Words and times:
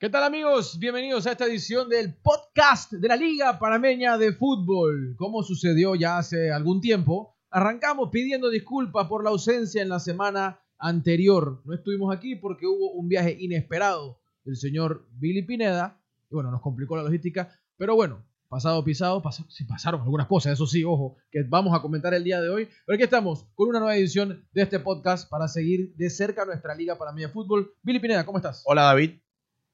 ¿Qué 0.00 0.08
tal 0.08 0.24
amigos? 0.24 0.78
Bienvenidos 0.78 1.26
a 1.26 1.32
esta 1.32 1.44
edición 1.44 1.90
del 1.90 2.14
podcast 2.14 2.90
de 2.90 3.06
la 3.06 3.16
Liga 3.16 3.58
Panameña 3.58 4.16
de 4.16 4.32
Fútbol. 4.32 5.14
Como 5.18 5.42
sucedió 5.42 5.94
ya 5.94 6.16
hace 6.16 6.50
algún 6.50 6.80
tiempo, 6.80 7.36
arrancamos 7.50 8.08
pidiendo 8.10 8.48
disculpas 8.48 9.08
por 9.08 9.22
la 9.22 9.28
ausencia 9.28 9.82
en 9.82 9.90
la 9.90 10.00
semana 10.00 10.58
anterior. 10.78 11.60
No 11.66 11.74
estuvimos 11.74 12.16
aquí 12.16 12.34
porque 12.34 12.64
hubo 12.66 12.92
un 12.92 13.08
viaje 13.08 13.36
inesperado 13.38 14.22
del 14.42 14.56
señor 14.56 15.06
Billy 15.18 15.42
Pineda. 15.42 16.00
Y 16.30 16.34
bueno, 16.34 16.50
nos 16.50 16.62
complicó 16.62 16.96
la 16.96 17.02
logística. 17.02 17.54
Pero 17.76 17.94
bueno, 17.94 18.24
pasado 18.48 18.82
pisado, 18.82 19.22
se 19.50 19.66
pasaron 19.66 20.00
algunas 20.00 20.28
cosas, 20.28 20.54
eso 20.54 20.66
sí, 20.66 20.82
ojo, 20.82 21.18
que 21.30 21.42
vamos 21.46 21.78
a 21.78 21.82
comentar 21.82 22.14
el 22.14 22.24
día 22.24 22.40
de 22.40 22.48
hoy. 22.48 22.68
Pero 22.86 22.94
aquí 22.94 23.04
estamos 23.04 23.50
con 23.54 23.68
una 23.68 23.80
nueva 23.80 23.98
edición 23.98 24.48
de 24.54 24.62
este 24.62 24.80
podcast 24.80 25.28
para 25.28 25.46
seguir 25.46 25.94
de 25.96 26.08
cerca 26.08 26.46
nuestra 26.46 26.74
Liga 26.74 26.96
Panameña 26.96 27.26
de 27.26 27.34
Fútbol. 27.34 27.74
Billy 27.82 27.98
Pineda, 27.98 28.24
¿cómo 28.24 28.38
estás? 28.38 28.62
Hola 28.64 28.84
David, 28.84 29.20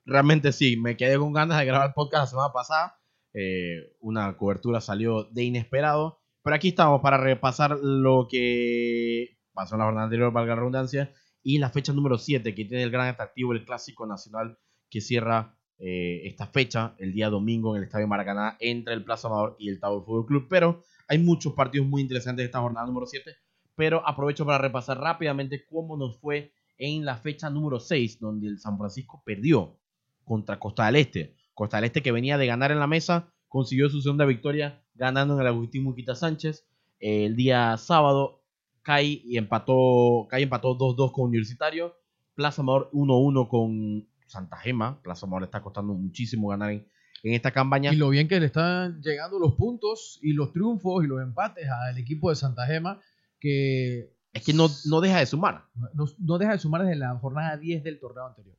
realmente 0.07 0.53
sí, 0.53 0.77
me 0.77 0.97
quedé 0.97 1.19
con 1.19 1.33
ganas 1.33 1.59
de 1.59 1.67
grabar 1.67 1.89
el 1.89 1.95
podcast 1.95 2.23
la 2.23 2.27
semana 2.27 2.53
pasada. 2.53 2.99
Eh, 3.35 3.93
una 4.01 4.37
cobertura 4.37 4.81
salió 4.81 5.25
de 5.25 5.45
inesperado. 5.45 6.21
Pero 6.43 6.57
aquí 6.57 6.69
estamos 6.69 7.01
para 7.03 7.19
repasar 7.19 7.77
lo 7.83 8.29
que 8.31 9.37
pasó 9.53 9.75
en 9.75 9.81
la 9.81 9.87
jornada 9.87 10.05
anterior, 10.05 10.33
valga 10.33 10.55
la 10.55 10.61
redundancia, 10.61 11.13
y 11.43 11.59
la 11.59 11.71
fecha 11.71 11.93
número 11.93 12.19
7, 12.19 12.55
que 12.55 12.65
tiene 12.65 12.85
el 12.85 12.91
gran 12.91 13.09
atractivo, 13.09 13.53
el 13.53 13.65
Clásico 13.65 14.07
Nacional, 14.07 14.57
que 14.89 15.01
cierra 15.01 15.59
eh, 15.79 16.23
esta 16.25 16.47
fecha, 16.47 16.95
el 16.99 17.13
día 17.13 17.31
domingo, 17.31 17.75
en 17.75 17.79
el 17.83 17.87
Estadio 17.89 18.07
Maracaná, 18.07 18.57
entre 18.61 18.95
el 18.95 19.03
Plaza 19.03 19.27
Amador 19.27 19.57
y 19.59 19.71
el 19.71 19.81
Tau 19.81 20.05
Fútbol 20.05 20.27
Club. 20.27 20.47
Pero 20.49 20.83
hay 21.09 21.19
muchos 21.19 21.55
partidos 21.55 21.89
muy 21.89 22.01
interesantes 22.01 22.45
de 22.45 22.47
esta 22.47 22.61
jornada 22.61 22.87
número 22.87 23.07
7. 23.07 23.29
Pero 23.75 24.07
aprovecho 24.07 24.47
para 24.47 24.59
repasar 24.59 24.99
rápidamente 24.99 25.67
cómo 25.67 25.97
nos 25.97 26.21
fue 26.21 26.53
en 26.79 27.05
la 27.05 27.17
fecha 27.17 27.51
número 27.51 27.81
6, 27.81 28.21
donde 28.21 28.47
el 28.47 28.59
San 28.61 28.79
Francisco 28.79 29.23
perdió 29.27 29.81
contra 30.27 30.59
Costa 30.59 30.85
del 30.87 30.97
Este. 30.97 31.35
Costa 31.55 31.79
del 31.79 31.87
Este 31.87 32.03
que 32.03 32.13
venía 32.13 32.37
de 32.37 32.47
ganar 32.47 32.73
en 32.73 32.81
la 32.81 32.87
mesa, 32.87 33.33
consiguió 33.49 33.89
su 33.89 34.03
segunda 34.03 34.27
victoria 34.27 34.83
ganando 34.95 35.35
en 35.35 35.41
el 35.41 35.47
Agustín 35.47 35.85
Muquita 35.85 36.15
Sánchez. 36.15 36.67
El 36.99 37.37
día 37.37 37.77
sábado 37.79 38.43
cae 38.83 39.23
y 39.25 39.39
empató, 39.39 40.27
cae 40.29 40.43
empató 40.43 40.77
2-2 40.77 41.13
con 41.13 41.29
Universitario. 41.29 41.95
Plaza 42.35 42.63
Amador 42.63 42.91
1-1 42.93 43.49
con 43.49 44.07
Santa 44.27 44.59
Gema. 44.59 45.01
Plaza 45.03 45.27
Amador 45.27 45.45
está 45.45 45.63
costando 45.63 45.95
muchísimo 45.95 46.49
ganar 46.49 46.73
en, 46.73 46.87
esta 47.23 47.51
campaña. 47.51 47.93
Y 47.93 47.97
lo 47.97 48.11
bien 48.11 48.29
que 48.29 48.39
le 48.39 48.47
están 48.47 49.01
llegando 49.01 49.39
los 49.39 49.55
puntos 49.55 50.19
y 50.23 50.33
los 50.33 50.53
triunfos 50.53 51.05
y 51.05 51.09
los 51.09 51.23
empates 51.23 51.69
al 51.69 51.99
equipo 51.99 52.31
de 52.31 52.37
Santa 52.37 52.67
Gema, 52.67 53.01
que... 53.41 54.15
Es 54.33 54.45
que 54.45 54.53
no, 54.53 54.69
no 54.85 55.01
deja 55.01 55.19
de 55.19 55.27
sumar. 55.27 55.65
No, 55.95 56.05
no 56.19 56.39
deja 56.39 56.53
de 56.53 56.59
sumar 56.59 56.83
desde 56.83 56.97
la 56.97 57.17
jornada 57.19 57.57
10 57.57 57.83
del 57.83 57.99
torneo 57.99 58.27
anterior. 58.27 58.57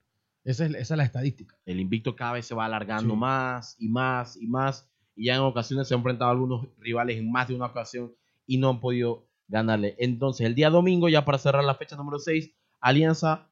Esa 0.47 0.65
es, 0.65 0.89
la 0.91 1.03
estadística. 1.03 1.57
El 1.65 1.81
invicto 1.81 2.15
cada 2.15 2.31
vez 2.31 2.45
se 2.45 2.55
va 2.55 2.63
alargando 2.63 3.17
más 3.17 3.75
y 3.79 3.89
más 3.89 4.37
y 4.37 4.47
más. 4.47 4.89
Y 5.13 5.25
ya 5.25 5.35
en 5.35 5.41
ocasiones 5.41 5.89
se 5.89 5.93
han 5.93 5.99
enfrentado 5.99 6.29
a 6.29 6.31
algunos 6.31 6.69
rivales 6.79 7.17
en 7.17 7.29
más 7.29 7.49
de 7.49 7.55
una 7.55 7.65
ocasión 7.65 8.15
y 8.45 8.57
no 8.57 8.69
han 8.69 8.79
podido 8.79 9.27
ganarle. 9.49 9.97
Entonces, 9.99 10.47
el 10.47 10.55
día 10.55 10.69
domingo, 10.69 11.09
ya 11.09 11.25
para 11.25 11.37
cerrar 11.37 11.65
la 11.65 11.75
fecha 11.75 11.97
número 11.97 12.17
6, 12.17 12.49
Alianza 12.79 13.49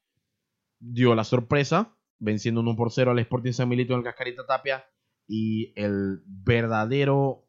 dio 0.79 1.15
la 1.15 1.25
sorpresa, 1.25 1.93
venciendo 2.19 2.61
1 2.61 2.77
por 2.77 2.93
0 2.93 3.11
al 3.11 3.19
Sporting 3.19 3.51
San 3.51 3.67
Milito 3.67 3.91
en 3.91 3.99
el 3.99 4.05
Cascarita 4.05 4.45
Tapia. 4.45 4.85
Y 5.27 5.73
el 5.75 6.21
verdadero 6.25 7.45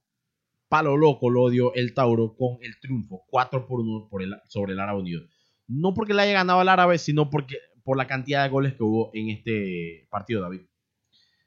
palo 0.69 0.97
loco 0.97 1.31
lo 1.31 1.51
dio 1.51 1.73
el 1.75 1.95
Tauro 1.95 2.35
con 2.37 2.59
el 2.63 2.81
triunfo 2.81 3.25
4 3.29 3.69
por 3.69 3.79
1 3.79 4.09
por 4.11 4.25
el, 4.25 4.35
sobre 4.49 4.73
el 4.73 4.81
Árabe 4.81 4.99
Unido. 4.99 5.23
No 5.69 5.95
porque 5.95 6.15
le 6.15 6.23
haya 6.23 6.33
ganado 6.33 6.59
al 6.59 6.69
Árabe, 6.69 6.99
sino 6.99 7.31
porque 7.31 7.59
por 7.87 7.97
la 7.97 8.09
cantidad 8.09 8.43
de 8.43 8.51
goles 8.51 8.75
que 8.75 8.83
hubo 8.83 9.13
en 9.15 9.31
este 9.31 10.09
partido, 10.11 10.43
David. 10.43 10.63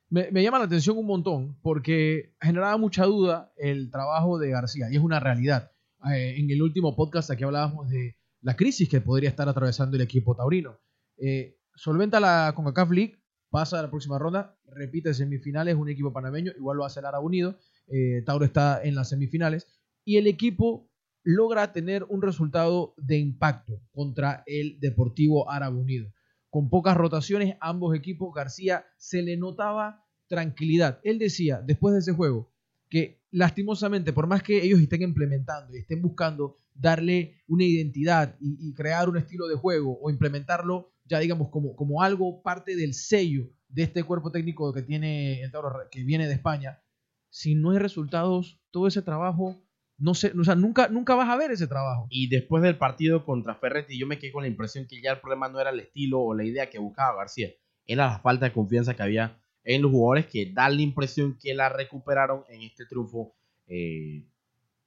Me, 0.09 0.41
llama 0.41 0.57
la 0.57 0.65
atención 0.65 0.97
un 0.97 1.05
montón 1.05 1.59
porque 1.61 2.33
generaba 2.39 2.77
mucha 2.77 3.03
duda 3.03 3.51
el 3.57 3.91
trabajo 3.91 4.39
de 4.39 4.49
García 4.49 4.87
y 4.89 4.95
es 4.95 5.01
una 5.01 5.19
realidad. 5.19 5.73
Eh, 6.09 6.35
en 6.37 6.49
el 6.49 6.61
último 6.61 6.95
podcast 6.95 7.29
aquí 7.29 7.43
hablábamos 7.43 7.89
de 7.89 8.15
la 8.41 8.55
crisis 8.55 8.87
que 8.87 9.01
podría 9.01 9.29
estar 9.29 9.49
atravesando 9.49 9.97
el 9.97 10.01
equipo 10.01 10.33
taurino. 10.33 10.79
Eh, 11.17 11.57
solventa 11.75 12.21
la 12.21 12.53
CONCACAF 12.55 12.91
League, 12.91 13.21
pasa 13.49 13.77
a 13.77 13.81
la 13.81 13.89
próxima 13.89 14.17
ronda, 14.17 14.57
repite 14.65 15.13
semifinales, 15.13 15.75
un 15.75 15.89
equipo 15.89 16.13
panameño, 16.13 16.53
igual 16.57 16.77
lo 16.77 16.85
hace 16.85 17.01
el 17.01 17.05
Árabe 17.05 17.25
Unido, 17.25 17.59
eh, 17.87 18.23
Tauro 18.25 18.45
está 18.45 18.81
en 18.81 18.95
las 18.95 19.09
semifinales 19.09 19.67
y 20.05 20.15
el 20.15 20.25
equipo 20.25 20.89
logra 21.21 21.73
tener 21.73 22.05
un 22.05 22.21
resultado 22.21 22.93
de 22.95 23.17
impacto 23.17 23.81
contra 23.91 24.41
el 24.45 24.79
Deportivo 24.79 25.51
Árabe 25.51 25.75
Unido 25.75 26.09
con 26.49 26.69
pocas 26.69 26.97
rotaciones, 26.97 27.57
ambos 27.61 27.95
equipos, 27.95 28.33
García 28.33 28.85
se 28.97 29.21
le 29.21 29.37
notaba 29.37 30.05
tranquilidad. 30.27 30.99
Él 31.03 31.19
decía, 31.19 31.61
después 31.65 31.93
de 31.93 31.99
ese 31.99 32.13
juego, 32.13 32.51
que 32.89 33.21
lastimosamente, 33.31 34.13
por 34.13 34.27
más 34.27 34.41
que 34.41 34.63
ellos 34.63 34.79
estén 34.79 35.03
implementando 35.03 35.75
y 35.75 35.79
estén 35.79 36.01
buscando 36.01 36.57
darle 36.73 37.43
una 37.47 37.63
identidad 37.63 38.35
y, 38.39 38.73
crear 38.73 39.09
un 39.09 39.17
estilo 39.17 39.47
de 39.47 39.55
juego 39.55 39.99
o 40.01 40.09
implementarlo 40.09 40.91
ya 41.05 41.19
digamos 41.19 41.49
como, 41.49 41.75
como 41.75 42.03
algo 42.03 42.41
parte 42.43 42.75
del 42.75 42.93
sello 42.93 43.49
de 43.67 43.83
este 43.83 44.03
cuerpo 44.03 44.31
técnico 44.31 44.71
que 44.73 44.83
tiene 44.83 45.41
el 45.41 45.51
que 45.91 46.03
viene 46.03 46.27
de 46.27 46.33
España, 46.33 46.81
si 47.29 47.55
no 47.55 47.71
hay 47.71 47.79
resultados, 47.79 48.59
todo 48.71 48.87
ese 48.87 49.01
trabajo 49.01 49.61
no 49.99 50.13
sé, 50.13 50.33
o 50.39 50.43
sea, 50.43 50.55
nunca, 50.55 50.87
nunca 50.87 51.15
vas 51.15 51.29
a 51.29 51.35
ver 51.35 51.51
ese 51.51 51.67
trabajo. 51.67 52.07
Y 52.09 52.27
después 52.29 52.63
del 52.63 52.77
partido 52.77 53.25
contra 53.25 53.55
Ferretti, 53.55 53.99
yo 53.99 54.07
me 54.07 54.17
quedé 54.17 54.31
con 54.31 54.43
la 54.43 54.49
impresión 54.49 54.87
que 54.87 55.01
ya 55.01 55.11
el 55.11 55.19
problema 55.19 55.49
no 55.49 55.59
era 55.59 55.69
el 55.69 55.79
estilo 55.79 56.21
o 56.21 56.33
la 56.33 56.45
idea 56.45 56.69
que 56.69 56.79
buscaba 56.79 57.17
García, 57.17 57.49
era 57.85 58.07
la 58.07 58.19
falta 58.19 58.45
de 58.45 58.53
confianza 58.53 58.95
que 58.95 59.03
había 59.03 59.39
en 59.63 59.81
los 59.81 59.91
jugadores 59.91 60.27
que 60.27 60.51
da 60.51 60.69
la 60.69 60.81
impresión 60.81 61.37
que 61.39 61.53
la 61.53 61.69
recuperaron 61.69 62.43
en 62.49 62.61
este 62.61 62.85
triunfo 62.85 63.35
eh, 63.67 64.25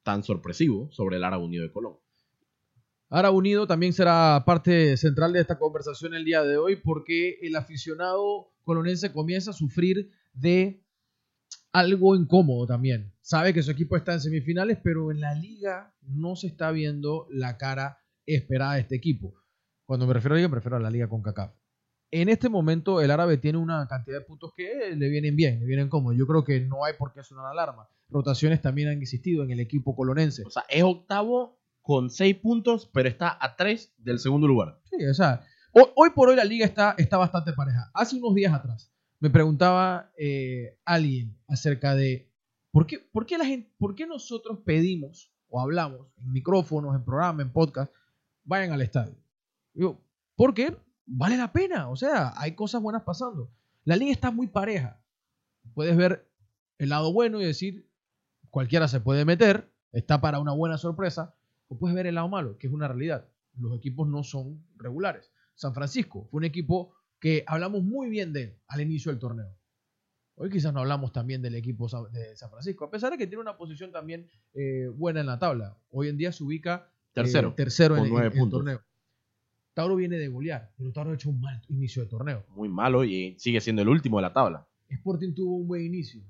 tan 0.03 0.23
sorpresivo 0.23 0.91
sobre 0.91 1.17
el 1.17 1.25
Árabe 1.25 1.45
Unido 1.45 1.63
de 1.63 1.73
Colón. 1.73 1.99
Árabe 3.09 3.37
Unido 3.37 3.67
también 3.67 3.93
será 3.93 4.43
parte 4.47 4.97
central 4.97 5.35
de 5.35 5.41
esta 5.41 5.59
conversación 5.59 6.15
el 6.15 6.25
día 6.25 6.43
de 6.43 6.57
hoy 6.57 6.77
porque 6.77 7.39
el 7.43 7.55
aficionado 7.57 8.51
colonense 8.65 9.13
comienza 9.13 9.51
a 9.51 9.55
sufrir 9.55 10.11
de 10.33 10.82
algo 11.73 12.15
incómodo 12.15 12.67
también. 12.67 13.13
Sabe 13.21 13.55
que 13.55 13.63
su 13.63 13.71
equipo 13.71 13.97
está 13.97 14.13
en 14.15 14.21
semifinales, 14.21 14.79
pero 14.83 15.11
en 15.11 15.21
la 15.21 15.35
liga 15.35 15.95
no 16.03 16.37
se 16.37 16.49
está 16.49 16.71
viendo 16.71 17.27
la 17.31 17.57
cara 17.57 17.99
esperada 18.27 18.75
de 18.75 18.81
este 18.81 18.97
equipo. 18.97 19.35
Cuando 19.87 20.07
me 20.07 20.15
refiero 20.15 20.35
a 20.35 20.37
la 20.37 20.41
liga, 20.41 20.49
me 20.49 20.57
refiero 20.57 20.77
a 20.77 20.81
la 20.81 20.91
liga 20.91 21.09
con 21.09 21.23
CACAF. 21.23 21.53
En 22.11 22.29
este 22.29 22.51
momento 22.51 23.01
el 23.01 23.11
árabe 23.11 23.39
tiene 23.39 23.57
una 23.59 23.89
cantidad 23.89 24.19
de 24.19 24.25
puntos 24.25 24.53
que 24.55 24.95
le 24.95 25.09
vienen 25.09 25.35
bien, 25.35 25.61
le 25.61 25.67
vienen 25.67 25.89
cómodos. 25.89 26.19
Yo 26.19 26.27
creo 26.27 26.45
que 26.45 26.61
no 26.61 26.85
hay 26.85 26.93
por 26.99 27.13
qué 27.13 27.23
sonar 27.23 27.47
alarma. 27.47 27.89
Rotaciones 28.11 28.61
también 28.61 28.89
han 28.89 29.01
existido 29.01 29.43
en 29.43 29.51
el 29.51 29.61
equipo 29.61 29.97
colonense. 29.97 30.43
O 30.47 30.51
sea, 30.51 30.65
es 30.69 30.83
octavo 30.83 31.59
con 31.81 32.11
seis 32.11 32.37
puntos, 32.37 32.91
pero 32.93 33.09
está 33.09 33.37
a 33.41 33.57
tres 33.57 33.95
del 33.97 34.19
segundo 34.19 34.47
lugar. 34.47 34.79
Sí, 34.85 35.05
o 35.07 35.15
sea, 35.15 35.43
hoy, 35.73 36.11
por 36.15 36.29
hoy 36.29 36.37
la 36.37 36.45
liga 36.45 36.67
está, 36.67 36.95
está 36.99 37.17
bastante 37.17 37.55
pareja. 37.55 37.91
Hace 37.95 38.17
unos 38.17 38.35
días 38.35 38.53
atrás, 38.53 38.92
me 39.23 39.31
preguntaba 39.31 40.11
eh, 40.19 40.81
alguien 40.85 41.39
acerca 41.47 41.95
de 41.95 42.29
por 42.73 42.89
qué, 42.89 42.99
por, 42.99 43.25
qué 43.25 43.39
la 43.39 43.45
gente, 43.45 43.73
por 43.79 43.95
qué 43.95 44.05
nosotros 44.05 44.59
pedimos 44.65 45.33
o 45.49 45.61
hablamos 45.61 46.09
en 46.17 46.33
micrófonos, 46.33 46.97
en 46.97 47.05
programas, 47.05 47.47
en 47.47 47.53
podcast, 47.53 47.95
vayan 48.43 48.73
al 48.73 48.83
estadio. 48.83 49.15
Digo, 49.75 50.03
qué? 50.57 50.77
vale 51.07 51.37
la 51.37 51.53
pena, 51.53 51.89
o 51.89 51.95
sea, 51.95 52.33
hay 52.37 52.57
cosas 52.57 52.83
buenas 52.83 53.05
pasando. 53.05 53.49
La 53.85 53.95
liga 53.95 54.11
está 54.11 54.33
muy 54.33 54.49
pareja. 54.49 55.01
Puedes 55.73 55.97
ver 55.97 56.29
el 56.79 56.89
lado 56.89 57.13
bueno 57.13 57.41
y 57.41 57.45
decir, 57.45 57.89
cualquiera 58.51 58.89
se 58.89 58.99
puede 58.99 59.25
meter, 59.25 59.73
está 59.93 60.21
para 60.21 60.41
una 60.41 60.53
buena 60.53 60.79
sorpresa, 60.79 61.37
o 61.69 61.79
puedes 61.79 61.95
ver 61.95 62.09
el 62.09 62.17
lado 62.17 62.29
malo, 62.29 62.59
que 62.59 62.67
es 62.67 62.73
una 62.73 62.89
realidad. 62.89 63.29
Los 63.57 63.77
equipos 63.77 64.09
no 64.09 64.25
son 64.25 64.67
regulares. 64.79 65.31
San 65.55 65.75
Francisco 65.75 66.27
fue 66.29 66.39
un 66.39 66.45
equipo 66.45 66.97
que 67.23 67.45
hablamos 67.47 67.85
muy 67.85 68.11
bien 68.11 68.33
de 68.33 68.43
él 68.43 68.59
al 68.67 68.81
inicio 68.81 69.13
del 69.13 69.21
torneo. 69.21 69.55
Hoy 70.35 70.51
quizás 70.51 70.75
no 70.75 70.81
hablamos 70.81 71.13
también 71.13 71.41
del 71.41 71.55
equipo 71.55 71.87
de 72.11 72.37
San 72.37 72.51
Francisco, 72.51 72.85
a 72.85 72.91
pesar 72.91 73.13
de 73.13 73.19
que 73.19 73.29
tiene 73.29 73.41
una 73.41 73.57
posición 73.57 73.93
también 73.93 74.29
eh, 74.55 74.89
buena 74.93 75.21
en 75.21 75.27
la 75.27 75.39
tabla. 75.39 75.79
Hoy 75.91 76.09
en 76.09 76.17
día 76.17 76.33
se 76.33 76.43
ubica 76.43 76.91
tercero, 77.13 77.51
eh, 77.51 77.55
tercero 77.57 77.97
en, 77.97 78.13
el 78.13 78.51
torneo. 78.51 78.83
Tauro 79.73 79.95
viene 79.95 80.19
de 80.19 80.27
golear, 80.27 80.73
pero 80.77 80.91
Tauro 80.91 81.13
ha 81.13 81.15
hecho 81.15 81.31
un 81.31 81.41
mal 81.41 81.63
inicio 81.69 82.03
de 82.03 82.09
torneo. 82.09 82.45
Muy 82.57 82.69
malo 82.69 83.05
y 83.05 83.39
sigue 83.39 83.61
siendo 83.61 83.83
el 83.83 83.89
último 83.89 84.19
de 84.19 84.23
la 84.23 84.33
tabla. 84.33 84.67
Sporting 84.89 85.33
tuvo 85.33 85.59
un 85.59 85.69
buen 85.69 85.85
inicio. 85.85 86.25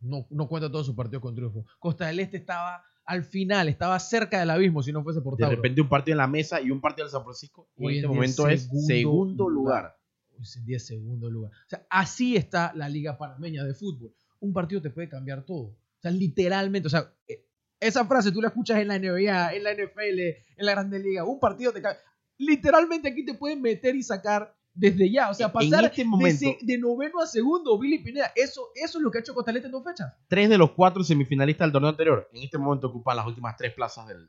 No, 0.00 0.26
no 0.28 0.46
cuenta 0.48 0.70
todos 0.70 0.84
sus 0.84 0.94
partidos 0.94 1.22
con 1.22 1.34
triunfo. 1.34 1.64
Costa 1.78 2.08
del 2.08 2.20
Este 2.20 2.36
estaba 2.36 2.84
al 3.06 3.24
final, 3.24 3.68
estaba 3.68 3.98
cerca 4.00 4.40
del 4.40 4.50
abismo 4.50 4.82
si 4.82 4.92
no 4.92 5.02
fuese 5.02 5.20
por 5.20 5.36
Tauro. 5.36 5.50
De 5.50 5.56
repente 5.56 5.80
un 5.80 5.88
partido 5.88 6.14
en 6.14 6.18
la 6.18 6.26
mesa 6.26 6.60
y 6.60 6.70
un 6.70 6.80
partido 6.80 7.06
en 7.06 7.12
San 7.12 7.22
Francisco. 7.22 7.68
Y 7.76 7.84
en 7.86 7.94
este 7.96 8.08
momento 8.08 8.48
es 8.48 8.68
segundo 8.86 9.48
lugar. 9.48 9.96
Hoy 10.38 10.44
en 10.56 10.64
día 10.64 10.76
es 10.78 10.86
segundo 10.86 11.30
lugar. 11.30 11.52
O 11.52 11.68
sea, 11.68 11.86
así 11.90 12.36
está 12.36 12.72
la 12.74 12.88
Liga 12.88 13.16
Panameña 13.16 13.64
de 13.64 13.74
Fútbol. 13.74 14.14
Un 14.40 14.52
partido 14.52 14.82
te 14.82 14.90
puede 14.90 15.08
cambiar 15.08 15.44
todo. 15.44 15.66
O 15.66 16.00
sea, 16.00 16.10
literalmente, 16.10 16.86
o 16.86 16.90
sea, 16.90 17.14
eh, 17.28 17.46
esa 17.78 18.04
frase 18.06 18.32
tú 18.32 18.40
la 18.40 18.48
escuchas 18.48 18.78
en 18.78 18.88
la 18.88 18.98
NBA, 18.98 19.54
en 19.54 19.62
la 19.62 19.72
NFL, 19.72 20.18
en 20.56 20.66
la 20.66 20.72
Grande 20.72 20.98
Liga. 20.98 21.24
Un 21.24 21.38
partido 21.38 21.72
te 21.72 21.82
cambia. 21.82 22.00
Literalmente 22.38 23.08
aquí 23.08 23.24
te 23.24 23.34
pueden 23.34 23.60
meter 23.62 23.94
y 23.94 24.02
sacar 24.02 24.54
desde 24.74 25.10
ya. 25.10 25.30
O 25.30 25.34
sea, 25.34 25.52
pasar 25.52 25.84
este 25.84 26.02
de, 26.02 26.08
momento- 26.08 26.56
de 26.60 26.78
noveno 26.78 27.20
a 27.20 27.26
segundo, 27.26 27.78
Billy 27.78 27.98
Pineda. 28.00 28.32
Eso, 28.34 28.68
eso 28.74 28.98
es 28.98 29.02
lo 29.02 29.10
que 29.10 29.18
ha 29.18 29.20
hecho 29.20 29.34
Costa 29.34 29.50
del 29.50 29.58
Este 29.58 29.66
en 29.68 29.72
dos 29.72 29.84
fechas. 29.84 30.12
Tres 30.28 30.48
de 30.48 30.58
los 30.58 30.72
cuatro 30.72 31.02
semifinalistas 31.04 31.66
del 31.66 31.72
torneo 31.72 31.90
anterior 31.90 32.28
en 32.32 32.42
este 32.42 32.58
momento 32.58 32.88
ocupan 32.88 33.16
las 33.16 33.26
últimas 33.26 33.56
tres 33.56 33.72
plazas 33.72 34.08
del- 34.08 34.28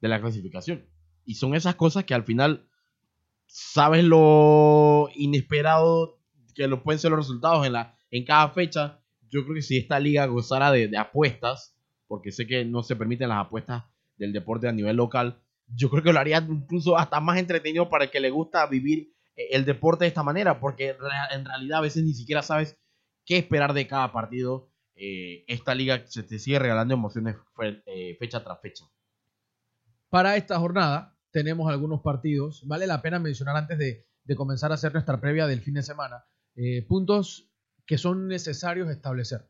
de 0.00 0.08
la 0.08 0.20
clasificación. 0.20 0.84
Y 1.24 1.34
son 1.36 1.54
esas 1.54 1.74
cosas 1.76 2.04
que 2.04 2.14
al 2.14 2.24
final 2.24 2.66
sabes 3.46 4.04
lo 4.04 5.08
inesperado 5.14 6.18
que 6.54 6.66
lo 6.66 6.82
pueden 6.82 6.98
ser 6.98 7.10
los 7.10 7.20
resultados 7.20 7.66
en, 7.66 7.72
la, 7.74 7.96
en 8.10 8.24
cada 8.24 8.48
fecha. 8.50 9.00
Yo 9.30 9.42
creo 9.44 9.54
que 9.54 9.62
si 9.62 9.78
esta 9.78 9.98
liga 9.98 10.26
gozara 10.26 10.70
de, 10.70 10.88
de 10.88 10.98
apuestas, 10.98 11.74
porque 12.08 12.30
sé 12.32 12.46
que 12.46 12.64
no 12.64 12.82
se 12.82 12.96
permiten 12.96 13.28
las 13.30 13.46
apuestas 13.46 13.84
del 14.18 14.32
deporte 14.32 14.68
a 14.68 14.72
nivel 14.72 14.96
local, 14.96 15.40
yo 15.74 15.88
creo 15.88 16.02
que 16.02 16.12
lo 16.12 16.20
haría 16.20 16.38
incluso 16.46 16.98
hasta 16.98 17.20
más 17.20 17.38
entretenido 17.38 17.88
para 17.88 18.04
el 18.04 18.10
que 18.10 18.20
le 18.20 18.28
gusta 18.30 18.66
vivir 18.66 19.11
el 19.36 19.64
deporte 19.64 20.04
de 20.04 20.08
esta 20.08 20.22
manera, 20.22 20.60
porque 20.60 20.96
en 21.30 21.44
realidad 21.44 21.78
a 21.78 21.82
veces 21.82 22.04
ni 22.04 22.14
siquiera 22.14 22.42
sabes 22.42 22.78
qué 23.24 23.38
esperar 23.38 23.72
de 23.72 23.86
cada 23.86 24.12
partido. 24.12 24.70
Eh, 24.94 25.44
esta 25.48 25.74
liga 25.74 26.06
se 26.06 26.22
te 26.22 26.38
sigue 26.38 26.58
regalando 26.58 26.94
emociones 26.94 27.36
eh, 27.86 28.16
fecha 28.18 28.44
tras 28.44 28.60
fecha. 28.60 28.84
Para 30.10 30.36
esta 30.36 30.58
jornada 30.58 31.18
tenemos 31.30 31.70
algunos 31.70 32.02
partidos. 32.02 32.66
Vale 32.66 32.86
la 32.86 33.00
pena 33.00 33.18
mencionar 33.18 33.56
antes 33.56 33.78
de, 33.78 34.06
de 34.24 34.36
comenzar 34.36 34.70
a 34.70 34.74
hacer 34.74 34.92
nuestra 34.92 35.20
previa 35.20 35.46
del 35.46 35.60
fin 35.62 35.74
de 35.74 35.82
semana. 35.82 36.24
eh, 36.54 36.82
puntos 36.82 37.50
que 37.86 37.98
son 37.98 38.28
necesarios 38.28 38.90
establecer 38.90 39.48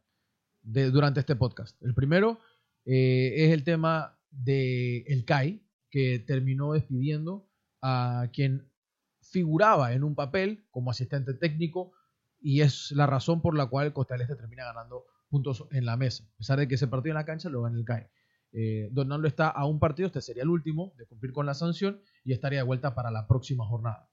durante 0.62 1.20
este 1.20 1.37
podcast. 1.37 1.81
El 1.82 1.94
primero 1.94 2.40
eh, 2.85 3.32
es 3.37 3.52
el 3.52 3.64
tema 3.64 4.19
del 4.31 5.05
el 5.06 5.25
CAI, 5.25 5.67
que 5.90 6.20
terminó 6.20 6.73
despidiendo 6.73 7.50
a 7.82 8.31
quien 8.32 8.71
figuraba 9.32 9.94
en 9.94 10.05
un 10.05 10.14
papel 10.14 10.67
como 10.70 10.90
asistente 10.90 11.34
técnico 11.34 11.93
y 12.38 12.61
es 12.61 12.93
la 12.93 13.06
razón 13.06 13.40
por 13.40 13.56
la 13.56 13.67
cual 13.67 13.93
Costa 13.93 14.14
del 14.14 14.23
Este 14.23 14.37
termina 14.37 14.64
ganando 14.64 15.06
puntos 15.29 15.67
en 15.70 15.87
la 15.87 15.96
mesa. 15.96 16.25
A 16.25 16.37
pesar 16.37 16.58
de 16.58 16.69
que 16.69 16.75
ese 16.75 16.87
partido 16.87 17.12
en 17.12 17.19
la 17.19 17.25
cancha 17.25 17.49
lo 17.49 17.62
gana 17.62 17.79
el 17.79 17.84
CAI. 17.84 18.06
Eh, 18.52 18.90
Donaldo 18.93 19.26
está 19.26 19.49
a 19.49 19.64
un 19.64 19.79
partido, 19.79 20.06
este 20.06 20.20
sería 20.20 20.43
el 20.43 20.50
último 20.50 20.93
de 20.99 21.06
cumplir 21.06 21.32
con 21.32 21.46
la 21.46 21.55
sanción 21.55 22.02
y 22.23 22.32
estaría 22.32 22.58
de 22.58 22.64
vuelta 22.64 22.94
para 22.94 23.11
la 23.11 23.26
próxima 23.26 23.67
jornada. 23.67 24.11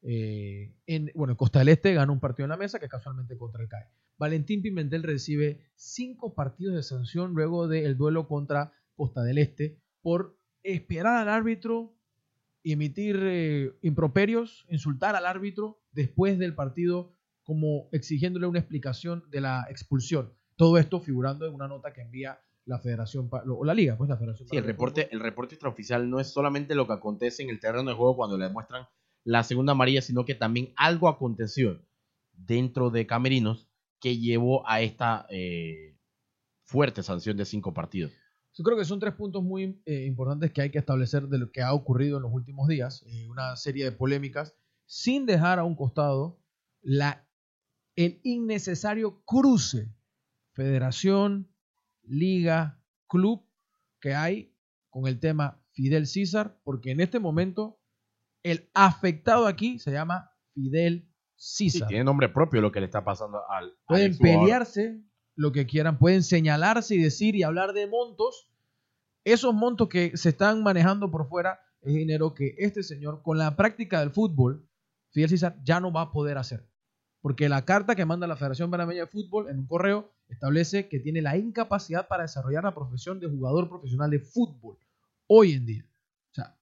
Eh, 0.00 0.74
en, 0.86 1.12
bueno, 1.14 1.36
Costa 1.36 1.58
del 1.58 1.68
Este 1.68 1.92
gana 1.92 2.10
un 2.10 2.20
partido 2.20 2.46
en 2.46 2.50
la 2.50 2.56
mesa 2.56 2.78
que 2.78 2.88
casualmente 2.88 3.36
contra 3.36 3.62
el 3.62 3.68
CAE. 3.68 3.88
Valentín 4.16 4.62
Pimentel 4.62 5.02
recibe 5.02 5.60
cinco 5.74 6.34
partidos 6.34 6.74
de 6.74 6.82
sanción 6.82 7.34
luego 7.34 7.68
del 7.68 7.96
duelo 7.96 8.26
contra 8.28 8.72
Costa 8.94 9.22
del 9.22 9.38
Este 9.38 9.78
por 10.00 10.38
esperar 10.62 11.16
al 11.16 11.28
árbitro, 11.28 11.94
emitir 12.64 13.18
eh, 13.22 13.72
improperios, 13.82 14.66
insultar 14.68 15.16
al 15.16 15.26
árbitro 15.26 15.80
después 15.92 16.38
del 16.38 16.54
partido 16.54 17.14
como 17.42 17.88
exigiéndole 17.92 18.46
una 18.46 18.60
explicación 18.60 19.24
de 19.30 19.40
la 19.40 19.66
expulsión. 19.68 20.32
Todo 20.56 20.78
esto 20.78 21.00
figurando 21.00 21.46
en 21.46 21.54
una 21.54 21.68
nota 21.68 21.92
que 21.92 22.02
envía 22.02 22.40
la 22.64 22.78
Federación 22.78 23.28
o 23.32 23.64
la 23.64 23.74
Liga, 23.74 23.96
pues 23.96 24.08
la 24.08 24.16
Federación. 24.16 24.48
Sí, 24.48 24.56
el 24.56 24.64
reporte, 24.64 25.08
el 25.10 25.20
reporte 25.20 25.54
extraoficial 25.54 26.08
no 26.08 26.20
es 26.20 26.28
solamente 26.28 26.74
lo 26.74 26.86
que 26.86 26.92
acontece 26.92 27.42
en 27.42 27.50
el 27.50 27.58
terreno 27.58 27.90
de 27.90 27.96
juego 27.96 28.16
cuando 28.16 28.38
le 28.38 28.44
demuestran 28.44 28.86
la 29.24 29.42
segunda 29.42 29.72
amarilla, 29.72 30.02
sino 30.02 30.24
que 30.24 30.34
también 30.34 30.72
algo 30.76 31.08
aconteció 31.08 31.80
dentro 32.32 32.90
de 32.90 33.06
Camerinos 33.06 33.68
que 34.00 34.18
llevó 34.18 34.68
a 34.68 34.80
esta 34.80 35.26
eh, 35.30 35.96
fuerte 36.62 37.02
sanción 37.02 37.36
de 37.36 37.44
cinco 37.44 37.72
partidos. 37.74 38.12
Yo 38.54 38.64
creo 38.64 38.76
que 38.76 38.84
son 38.84 39.00
tres 39.00 39.14
puntos 39.14 39.42
muy 39.42 39.80
eh, 39.86 40.04
importantes 40.04 40.52
que 40.52 40.62
hay 40.62 40.70
que 40.70 40.78
establecer 40.78 41.28
de 41.28 41.38
lo 41.38 41.50
que 41.50 41.62
ha 41.62 41.72
ocurrido 41.72 42.18
en 42.18 42.24
los 42.24 42.32
últimos 42.32 42.68
días, 42.68 43.04
eh, 43.06 43.26
una 43.28 43.56
serie 43.56 43.84
de 43.84 43.92
polémicas, 43.92 44.54
sin 44.84 45.24
dejar 45.24 45.58
a 45.58 45.64
un 45.64 45.74
costado 45.74 46.38
la, 46.82 47.26
el 47.96 48.20
innecesario 48.24 49.22
cruce 49.24 49.94
federación, 50.52 51.50
liga, 52.02 52.82
club 53.08 53.46
que 54.00 54.14
hay 54.14 54.54
con 54.90 55.06
el 55.06 55.18
tema 55.18 55.64
Fidel 55.72 56.06
César, 56.06 56.60
porque 56.62 56.90
en 56.90 57.00
este 57.00 57.18
momento 57.18 57.80
el 58.42 58.70
afectado 58.74 59.46
aquí 59.46 59.78
se 59.78 59.92
llama 59.92 60.30
Fidel 60.52 61.08
Sí, 61.44 61.70
César. 61.70 61.88
tiene 61.88 62.04
nombre 62.04 62.28
propio 62.28 62.60
lo 62.60 62.70
que 62.70 62.78
le 62.78 62.86
está 62.86 63.02
pasando 63.02 63.40
al. 63.50 63.76
Pueden 63.86 64.16
pelearse 64.16 65.02
lo 65.34 65.52
que 65.52 65.66
quieran, 65.66 65.98
pueden 65.98 66.22
señalarse 66.22 66.94
y 66.94 67.02
decir 67.02 67.34
y 67.34 67.42
hablar 67.42 67.72
de 67.72 67.86
montos. 67.86 68.48
Esos 69.24 69.54
montos 69.54 69.88
que 69.88 70.16
se 70.16 70.30
están 70.30 70.62
manejando 70.62 71.10
por 71.10 71.28
fuera 71.28 71.60
es 71.80 71.94
dinero 71.94 72.34
que 72.34 72.54
este 72.58 72.82
señor, 72.82 73.22
con 73.22 73.38
la 73.38 73.56
práctica 73.56 74.00
del 74.00 74.10
fútbol, 74.10 74.68
Fidel 75.10 75.28
César 75.28 75.58
ya 75.62 75.80
no 75.80 75.92
va 75.92 76.02
a 76.02 76.12
poder 76.12 76.38
hacer. 76.38 76.68
Porque 77.20 77.48
la 77.48 77.64
carta 77.64 77.94
que 77.94 78.04
manda 78.04 78.26
la 78.26 78.36
Federación 78.36 78.70
Panameña 78.70 79.02
de 79.02 79.06
Fútbol 79.06 79.48
en 79.48 79.60
un 79.60 79.66
correo 79.66 80.12
establece 80.28 80.88
que 80.88 80.98
tiene 80.98 81.22
la 81.22 81.36
incapacidad 81.36 82.08
para 82.08 82.22
desarrollar 82.22 82.64
la 82.64 82.74
profesión 82.74 83.20
de 83.20 83.28
jugador 83.28 83.68
profesional 83.68 84.10
de 84.10 84.18
fútbol 84.18 84.78
hoy 85.26 85.52
en 85.52 85.66
día. 85.66 85.86
O 86.30 86.34
sea, 86.34 86.58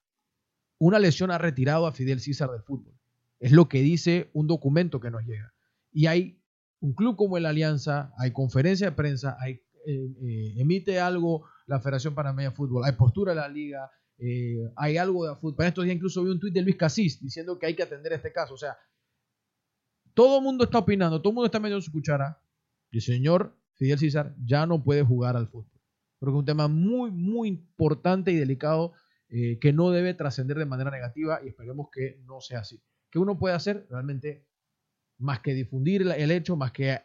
una 0.77 0.99
lesión 0.99 1.31
ha 1.31 1.37
retirado 1.37 1.87
a 1.87 1.93
Fidel 1.93 2.19
César 2.19 2.51
del 2.51 2.61
fútbol. 2.61 2.93
Es 3.39 3.51
lo 3.51 3.67
que 3.67 3.81
dice 3.81 4.29
un 4.33 4.47
documento 4.47 4.99
que 4.99 5.09
nos 5.09 5.23
llega. 5.23 5.53
Y 5.91 6.05
hay 6.05 6.40
un 6.81 6.93
club 6.93 7.15
como 7.15 7.37
el 7.37 7.45
Alianza, 7.45 8.11
hay 8.17 8.31
conferencia 8.31 8.89
de 8.89 8.95
prensa, 8.95 9.37
hay, 9.39 9.61
eh, 9.85 10.13
eh, 10.21 10.53
emite 10.57 10.99
algo 10.99 11.45
la 11.67 11.79
Federación 11.79 12.15
Panameña 12.15 12.49
de 12.49 12.55
Fútbol, 12.55 12.83
hay 12.83 12.93
postura 12.93 13.33
de 13.33 13.39
la 13.39 13.47
liga, 13.47 13.89
eh, 14.17 14.57
hay 14.75 14.97
algo 14.97 15.27
de 15.27 15.35
fútbol. 15.35 15.63
En 15.63 15.67
estos 15.67 15.85
días 15.85 15.95
incluso 15.95 16.23
vi 16.23 16.31
un 16.31 16.39
tuit 16.39 16.53
de 16.53 16.61
Luis 16.61 16.75
Casís 16.75 17.21
diciendo 17.21 17.57
que 17.57 17.67
hay 17.67 17.75
que 17.75 17.83
atender 17.83 18.13
este 18.13 18.33
caso. 18.33 18.55
O 18.55 18.57
sea, 18.57 18.77
todo 20.13 20.39
el 20.39 20.43
mundo 20.43 20.65
está 20.65 20.79
opinando, 20.79 21.21
todo 21.21 21.29
el 21.29 21.35
mundo 21.35 21.45
está 21.45 21.59
metiendo 21.59 21.81
su 21.81 21.91
cuchara. 21.91 22.41
Y 22.91 22.97
el 22.97 23.03
señor 23.03 23.55
Fidel 23.75 23.99
César 23.99 24.35
ya 24.43 24.65
no 24.65 24.83
puede 24.83 25.03
jugar 25.03 25.37
al 25.37 25.47
fútbol. 25.47 25.79
Creo 26.19 26.33
que 26.33 26.37
es 26.37 26.39
un 26.39 26.45
tema 26.45 26.67
muy, 26.67 27.09
muy 27.11 27.47
importante 27.47 28.31
y 28.31 28.35
delicado 28.35 28.93
que 29.29 29.71
no 29.73 29.91
debe 29.91 30.13
trascender 30.13 30.57
de 30.57 30.65
manera 30.65 30.91
negativa 30.91 31.39
y 31.41 31.47
esperemos 31.47 31.87
que 31.89 32.21
no 32.25 32.41
sea 32.41 32.59
así. 32.59 32.83
¿Qué 33.09 33.17
uno 33.17 33.39
puede 33.39 33.55
hacer? 33.55 33.87
Realmente, 33.89 34.45
más 35.21 35.39
que 35.39 35.53
difundir 35.53 36.01
el 36.01 36.31
hecho, 36.31 36.55
más 36.55 36.71
que 36.71 36.99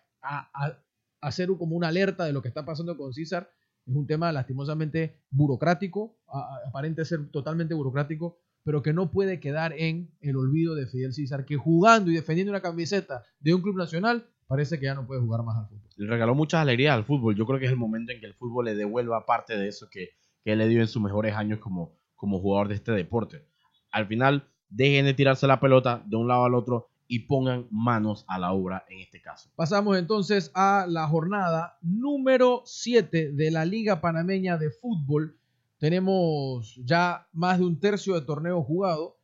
hacer 1.21 1.49
como 1.59 1.77
una 1.77 1.89
alerta 1.89 2.25
de 2.25 2.33
lo 2.33 2.43
que 2.43 2.49
está 2.49 2.65
pasando 2.65 2.97
con 2.97 3.13
César, 3.13 3.51
es 3.87 3.95
un 3.95 4.07
tema 4.07 4.33
lastimosamente 4.33 5.21
burocrático, 5.31 6.19
a- 6.29 6.59
aparente 6.69 7.05
ser 7.05 7.29
totalmente 7.31 7.75
burocrático, 7.75 8.39
pero 8.65 8.83
que 8.83 8.93
no 8.93 9.11
puede 9.13 9.39
quedar 9.39 9.73
en 9.75 10.11
el 10.21 10.37
olvido 10.37 10.75
de 10.75 10.87
Fidel 10.87 11.13
César, 11.13 11.45
que 11.45 11.57
jugando 11.57 12.11
y 12.11 12.15
defendiendo 12.15 12.51
una 12.53 12.61
camiseta 12.61 13.23
de 13.39 13.55
un 13.55 13.63
club 13.63 13.77
nacional, 13.77 14.27
parece 14.49 14.79
que 14.79 14.87
ya 14.87 14.95
no 14.95 15.07
puede 15.07 15.21
jugar 15.21 15.43
más 15.45 15.57
al 15.57 15.69
fútbol. 15.69 15.89
Le 15.97 16.07
regaló 16.09 16.35
muchas 16.35 16.61
alegrías 16.61 16.95
al 16.97 17.05
fútbol. 17.05 17.37
Yo 17.37 17.47
creo 17.47 17.59
que 17.61 17.67
es 17.67 17.71
el 17.71 17.77
momento 17.79 18.13
en 18.13 18.21
que 18.21 18.27
el 18.27 18.35
fútbol 18.35 18.65
le 18.67 18.75
devuelva 18.75 19.25
parte 19.25 19.57
de 19.57 19.69
eso 19.69 19.89
que, 19.91 20.11
que 20.45 20.57
le 20.57 20.67
dio 20.69 20.81
en 20.81 20.89
sus 20.89 21.01
mejores 21.01 21.35
años 21.35 21.59
como, 21.61 21.97
como 22.17 22.41
jugador 22.41 22.69
de 22.69 22.75
este 22.75 22.93
deporte. 22.93 23.47
Al 23.93 24.07
final, 24.07 24.49
dejen 24.69 25.05
de 25.07 25.15
tirarse 25.15 25.47
la 25.47 25.61
pelota 25.61 26.03
de 26.05 26.17
un 26.17 26.27
lado 26.29 26.45
al 26.45 26.55
otro 26.55 26.91
y 27.09 27.21
pongan 27.21 27.67
manos 27.71 28.25
a 28.29 28.39
la 28.39 28.53
obra 28.53 28.85
en 28.89 29.01
este 29.01 29.21
caso. 29.21 29.51
Pasamos 29.57 29.97
entonces 29.97 30.51
a 30.55 30.87
la 30.89 31.07
jornada 31.07 31.79
número 31.83 32.63
7 32.65 33.33
de 33.33 33.51
la 33.51 33.65
Liga 33.65 34.01
Panameña 34.01 34.57
de 34.57 34.71
Fútbol. 34.71 35.39
Tenemos 35.79 36.81
ya 36.85 37.29
más 37.33 37.59
de 37.59 37.65
un 37.65 37.79
tercio 37.79 38.15
de 38.15 38.23
torneo 38.23 38.63
jugado 38.63 39.19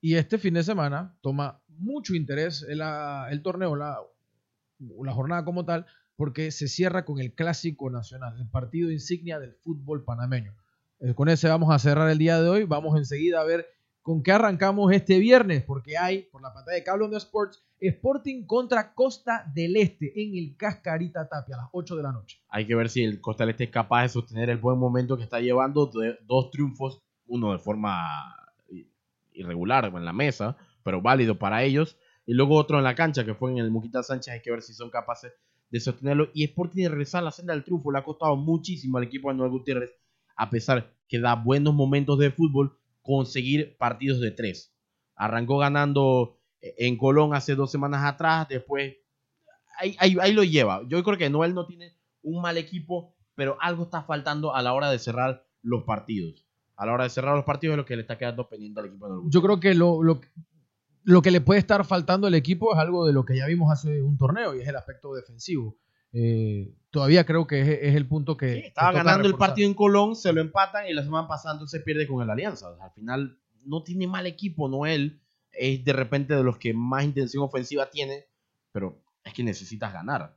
y 0.00 0.14
este 0.14 0.38
fin 0.38 0.54
de 0.54 0.62
semana 0.62 1.16
toma 1.20 1.60
mucho 1.68 2.14
interés 2.14 2.64
el, 2.68 2.80
ah, 2.82 3.28
torneo, 3.42 3.76
la, 3.76 3.98
la 4.78 5.12
jornada 5.12 5.44
como 5.44 5.64
tal, 5.64 5.86
porque 6.16 6.50
se 6.50 6.68
cierra 6.68 7.04
con 7.04 7.18
el 7.18 7.34
Clásico 7.34 7.90
Nacional, 7.90 8.38
el 8.38 8.48
partido 8.48 8.90
insignia 8.90 9.38
del 9.38 9.54
fútbol 9.54 10.04
panameño. 10.04 10.54
Eh, 11.00 11.14
Con 11.14 11.28
ese 11.28 11.48
vamos 11.48 11.74
a 11.74 11.78
cerrar 11.78 12.10
el 12.10 12.18
día 12.18 12.40
de 12.40 12.48
hoy. 12.48 12.64
Vamos 12.64 12.96
enseguida 12.96 13.40
a 13.40 13.44
ver 13.44 13.66
con 14.02 14.22
qué 14.22 14.32
arrancamos 14.32 14.92
este 14.92 15.18
viernes, 15.18 15.62
porque 15.62 15.96
hay 15.96 16.22
por 16.22 16.42
la 16.42 16.52
pantalla 16.52 16.76
de 16.76 16.84
Cable 16.84 17.08
the 17.08 17.16
Sports 17.16 17.62
Sporting 17.80 18.44
contra 18.44 18.94
Costa 18.94 19.50
del 19.54 19.76
Este 19.76 20.12
en 20.22 20.36
el 20.36 20.56
Cascarita 20.56 21.28
Tapia 21.28 21.56
a 21.56 21.58
las 21.62 21.68
8 21.72 21.96
de 21.96 22.02
la 22.02 22.12
noche. 22.12 22.42
Hay 22.48 22.66
que 22.66 22.74
ver 22.74 22.90
si 22.90 23.02
el 23.02 23.20
Costa 23.20 23.44
del 23.44 23.50
Este 23.50 23.64
es 23.64 23.70
capaz 23.70 24.02
de 24.02 24.08
sostener 24.10 24.50
el 24.50 24.58
buen 24.58 24.78
momento 24.78 25.16
que 25.16 25.24
está 25.24 25.40
llevando 25.40 25.86
de 25.86 26.18
dos 26.26 26.50
triunfos, 26.50 27.02
uno 27.26 27.52
de 27.52 27.58
forma 27.58 28.36
irregular 29.32 29.86
en 29.86 30.04
la 30.04 30.12
mesa, 30.12 30.56
pero 30.82 31.00
válido 31.00 31.38
para 31.38 31.62
ellos, 31.62 31.96
y 32.26 32.34
luego 32.34 32.56
otro 32.56 32.78
en 32.78 32.84
la 32.84 32.94
cancha 32.94 33.24
que 33.24 33.34
fue 33.34 33.50
en 33.50 33.58
el 33.58 33.70
Muquita 33.70 34.02
Sánchez. 34.02 34.34
Hay 34.34 34.42
que 34.42 34.50
ver 34.50 34.62
si 34.62 34.74
son 34.74 34.90
capaces 34.90 35.32
de 35.70 35.80
sostenerlo. 35.80 36.30
Y 36.34 36.44
Sporting 36.44 36.82
de 36.82 36.88
regresar 36.90 37.22
a 37.22 37.24
la 37.24 37.30
senda 37.30 37.54
del 37.54 37.64
triunfo 37.64 37.90
le 37.90 37.98
ha 37.98 38.04
costado 38.04 38.36
muchísimo 38.36 38.98
al 38.98 39.04
equipo 39.04 39.30
de 39.30 39.36
Noel 39.36 39.50
Gutiérrez, 39.50 39.90
a 40.36 40.50
pesar 40.50 40.92
que 41.08 41.18
da 41.18 41.34
buenos 41.34 41.74
momentos 41.74 42.18
de 42.18 42.30
fútbol, 42.30 42.78
conseguir 43.02 43.76
partidos 43.78 44.20
de 44.20 44.30
tres. 44.30 44.74
Arrancó 45.14 45.58
ganando 45.58 46.38
en 46.60 46.96
Colón 46.96 47.34
hace 47.34 47.54
dos 47.54 47.70
semanas 47.70 48.04
atrás, 48.04 48.46
después 48.48 48.96
ahí, 49.78 49.96
ahí, 49.98 50.16
ahí 50.20 50.32
lo 50.32 50.44
lleva. 50.44 50.82
Yo 50.88 51.02
creo 51.02 51.16
que 51.18 51.30
Noel 51.30 51.54
no 51.54 51.66
tiene 51.66 51.96
un 52.22 52.42
mal 52.42 52.58
equipo, 52.58 53.14
pero 53.34 53.56
algo 53.60 53.84
está 53.84 54.02
faltando 54.02 54.54
a 54.54 54.62
la 54.62 54.72
hora 54.74 54.90
de 54.90 54.98
cerrar 54.98 55.46
los 55.62 55.84
partidos. 55.84 56.46
A 56.76 56.86
la 56.86 56.92
hora 56.92 57.04
de 57.04 57.10
cerrar 57.10 57.34
los 57.36 57.44
partidos 57.44 57.74
es 57.74 57.76
lo 57.78 57.84
que 57.84 57.96
le 57.96 58.02
está 58.02 58.16
quedando 58.18 58.48
pendiente 58.48 58.80
al 58.80 58.86
equipo 58.86 59.08
de 59.08 59.30
Yo 59.30 59.42
creo 59.42 59.60
que 59.60 59.74
lo, 59.74 60.02
lo- 60.02 60.20
lo 61.02 61.22
que 61.22 61.30
le 61.30 61.40
puede 61.40 61.60
estar 61.60 61.84
faltando 61.86 62.26
al 62.26 62.34
equipo 62.34 62.72
es 62.74 62.78
algo 62.78 63.06
de 63.06 63.12
lo 63.14 63.24
que 63.24 63.36
ya 63.36 63.46
vimos 63.46 63.72
hace 63.72 64.02
un 64.02 64.18
torneo 64.18 64.54
y 64.54 64.60
es 64.60 64.68
el 64.68 64.76
aspecto 64.76 65.14
defensivo. 65.14 65.76
Eh, 66.12 66.74
todavía 66.90 67.24
creo 67.24 67.46
que 67.46 67.60
es, 67.60 67.68
es 67.82 67.94
el 67.94 68.06
punto 68.06 68.36
que. 68.36 68.54
Sí, 68.54 68.60
estaba 68.66 68.92
ganando 68.92 69.28
el 69.28 69.36
partido 69.36 69.68
en 69.68 69.74
Colón, 69.74 70.16
se 70.16 70.32
lo 70.32 70.40
empatan 70.40 70.86
y 70.88 70.92
la 70.92 71.02
semana 71.02 71.28
pasando 71.28 71.66
se 71.66 71.80
pierde 71.80 72.06
con 72.06 72.22
el 72.22 72.30
Alianza. 72.30 72.70
O 72.70 72.76
sea, 72.76 72.86
al 72.86 72.92
final 72.92 73.38
no 73.64 73.82
tiene 73.82 74.06
mal 74.06 74.26
equipo, 74.26 74.68
no 74.68 74.86
él. 74.86 75.20
Es 75.52 75.84
de 75.84 75.92
repente 75.92 76.34
de 76.34 76.42
los 76.42 76.58
que 76.58 76.72
más 76.74 77.04
intención 77.04 77.42
ofensiva 77.42 77.90
tiene, 77.90 78.26
pero 78.72 79.02
es 79.24 79.32
que 79.32 79.42
necesitas 79.42 79.92
ganar. 79.92 80.36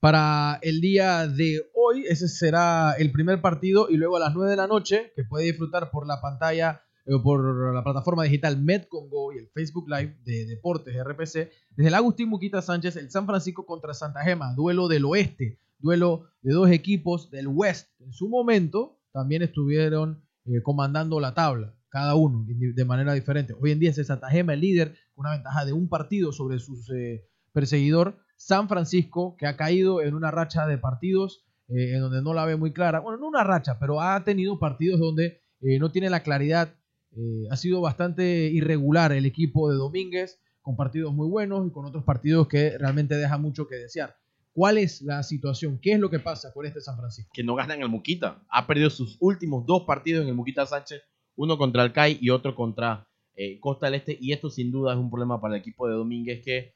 Para 0.00 0.58
el 0.62 0.80
día 0.80 1.26
de 1.26 1.70
hoy, 1.74 2.04
ese 2.06 2.28
será 2.28 2.92
el 2.92 3.10
primer 3.10 3.40
partido 3.40 3.88
y 3.90 3.96
luego 3.96 4.16
a 4.16 4.20
las 4.20 4.34
9 4.34 4.50
de 4.50 4.56
la 4.56 4.68
noche, 4.68 5.12
que 5.16 5.24
puede 5.24 5.46
disfrutar 5.46 5.90
por 5.90 6.06
la 6.06 6.20
pantalla, 6.20 6.84
por 7.22 7.74
la 7.74 7.82
plataforma 7.82 8.24
digital 8.24 8.60
Medcongo 8.60 9.32
y 9.32 9.38
el 9.38 9.48
Facebook 9.48 9.88
Live 9.88 10.18
de 10.24 10.46
Deportes 10.46 10.94
RPC, 11.02 11.50
desde 11.76 11.88
el 11.88 11.94
Agustín 11.94 12.28
Muquita 12.28 12.60
Sánchez, 12.60 12.96
el 12.96 13.10
San 13.10 13.26
Francisco 13.26 13.64
contra 13.64 13.94
Santa 13.94 14.22
Gema, 14.22 14.54
duelo 14.54 14.88
del 14.88 15.04
oeste, 15.04 15.58
duelo 15.78 16.26
de 16.42 16.52
dos 16.52 16.70
equipos 16.70 17.30
del 17.30 17.48
West. 17.48 17.88
En 18.00 18.12
su 18.12 18.28
momento 18.28 18.98
también 19.12 19.42
estuvieron 19.42 20.22
eh, 20.44 20.62
comandando 20.62 21.20
la 21.20 21.34
tabla, 21.34 21.74
cada 21.88 22.14
uno 22.14 22.44
de 22.46 22.84
manera 22.84 23.14
diferente. 23.14 23.54
Hoy 23.58 23.72
en 23.72 23.80
día 23.80 23.90
es 23.90 23.98
el 23.98 24.04
Santa 24.04 24.28
Gema 24.28 24.54
el 24.54 24.60
líder, 24.60 24.94
con 25.14 25.26
una 25.26 25.34
ventaja 25.34 25.64
de 25.64 25.72
un 25.72 25.88
partido 25.88 26.32
sobre 26.32 26.58
su 26.58 26.74
eh, 26.94 27.26
perseguidor. 27.52 28.18
San 28.36 28.68
Francisco, 28.68 29.36
que 29.36 29.46
ha 29.46 29.56
caído 29.56 30.00
en 30.00 30.14
una 30.14 30.30
racha 30.30 30.66
de 30.66 30.78
partidos 30.78 31.44
eh, 31.68 31.94
en 31.94 32.00
donde 32.00 32.22
no 32.22 32.32
la 32.32 32.46
ve 32.46 32.56
muy 32.56 32.72
clara. 32.72 33.00
Bueno, 33.00 33.18
no 33.18 33.28
una 33.28 33.44
racha, 33.44 33.78
pero 33.78 34.00
ha 34.00 34.22
tenido 34.24 34.58
partidos 34.58 35.00
donde 35.00 35.42
eh, 35.60 35.78
no 35.78 35.90
tiene 35.90 36.08
la 36.08 36.22
claridad. 36.22 36.74
Eh, 37.18 37.48
ha 37.50 37.56
sido 37.56 37.80
bastante 37.80 38.48
irregular 38.48 39.10
el 39.10 39.26
equipo 39.26 39.70
de 39.70 39.76
Domínguez, 39.76 40.40
con 40.62 40.76
partidos 40.76 41.12
muy 41.12 41.28
buenos 41.28 41.66
y 41.66 41.72
con 41.72 41.84
otros 41.84 42.04
partidos 42.04 42.46
que 42.46 42.78
realmente 42.78 43.16
deja 43.16 43.38
mucho 43.38 43.66
que 43.66 43.74
desear. 43.74 44.16
¿Cuál 44.52 44.78
es 44.78 45.02
la 45.02 45.24
situación? 45.24 45.80
¿Qué 45.82 45.92
es 45.92 45.98
lo 45.98 46.10
que 46.10 46.20
pasa 46.20 46.52
con 46.52 46.64
este 46.64 46.80
San 46.80 46.96
Francisco? 46.96 47.30
Que 47.34 47.42
no 47.42 47.56
gana 47.56 47.74
en 47.74 47.82
el 47.82 47.88
Muquita. 47.88 48.44
Ha 48.48 48.68
perdido 48.68 48.88
sus 48.88 49.16
últimos 49.20 49.66
dos 49.66 49.82
partidos 49.82 50.22
en 50.22 50.28
el 50.28 50.34
Muquita 50.34 50.64
Sánchez, 50.64 51.02
uno 51.34 51.58
contra 51.58 51.84
el 51.84 52.18
y 52.20 52.30
otro 52.30 52.54
contra 52.54 53.08
eh, 53.34 53.58
Costa 53.58 53.86
del 53.86 53.96
Este. 53.96 54.16
Y 54.20 54.32
esto 54.32 54.48
sin 54.48 54.70
duda 54.70 54.92
es 54.92 54.98
un 54.98 55.10
problema 55.10 55.40
para 55.40 55.54
el 55.54 55.60
equipo 55.60 55.88
de 55.88 55.94
Domínguez 55.94 56.42
que 56.44 56.74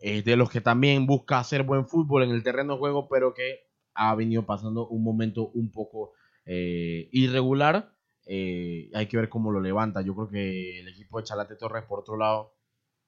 es 0.00 0.24
de 0.24 0.36
los 0.36 0.48
que 0.50 0.60
también 0.60 1.06
busca 1.06 1.40
hacer 1.40 1.62
buen 1.62 1.86
fútbol 1.86 2.22
en 2.22 2.30
el 2.30 2.42
terreno 2.42 2.74
de 2.74 2.78
juego, 2.78 3.08
pero 3.08 3.34
que 3.34 3.66
ha 3.94 4.14
venido 4.14 4.46
pasando 4.46 4.86
un 4.88 5.02
momento 5.02 5.50
un 5.50 5.70
poco 5.72 6.12
eh, 6.46 7.08
irregular. 7.12 7.92
Eh, 8.30 8.90
hay 8.94 9.06
que 9.06 9.16
ver 9.16 9.28
cómo 9.30 9.50
lo 9.50 9.60
levanta. 9.60 10.02
Yo 10.02 10.14
creo 10.14 10.28
que 10.28 10.80
el 10.80 10.88
equipo 10.88 11.18
de 11.18 11.24
Chalate 11.24 11.56
Torres, 11.56 11.84
por 11.88 12.00
otro 12.00 12.16
lado, 12.18 12.54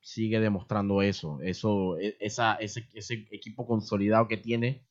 sigue 0.01 0.41
demostrando 0.41 1.03
eso. 1.03 1.39
eso 1.43 1.99
e- 1.99 2.17
esa, 2.21 2.55
ese, 2.55 2.89
ese 2.95 3.27
equipo 3.31 3.67
consolidado 3.67 4.27
que 4.29 4.39
tiene, 4.39 4.87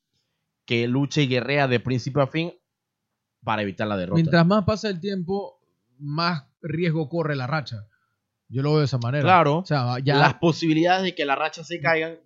que 0.65 0.88
lucha 0.88 1.21
y 1.21 1.27
guerrea 1.27 1.67
de 1.67 1.79
principio 1.79 2.21
a 2.21 2.27
fin 2.27 2.53
para 3.43 3.63
evitar 3.63 3.88
la 3.88 3.98
derrota. 3.98 4.15
Mientras 4.15 4.45
más 4.45 4.65
pasa 4.65 4.89
el 4.89 5.00
tiempo, 5.00 5.59
más 5.98 6.43
riesgo 6.62 7.09
corre 7.09 7.36
la 7.36 7.48
racha. 7.48 7.88
Yo 8.50 8.62
lo 8.62 8.69
veo 8.71 8.79
de 8.79 8.86
esa 8.86 8.98
manera. 9.00 9.24
Claro, 9.24 9.57
O 9.59 9.65
sea, 9.65 9.98
ya 10.00 10.15
las 10.17 10.36
posibilidades 10.36 11.03
de 11.03 11.15
que 11.15 11.25
la 11.25 11.36
racha 11.36 11.63
se 11.63 11.79
caigan 11.81 12.17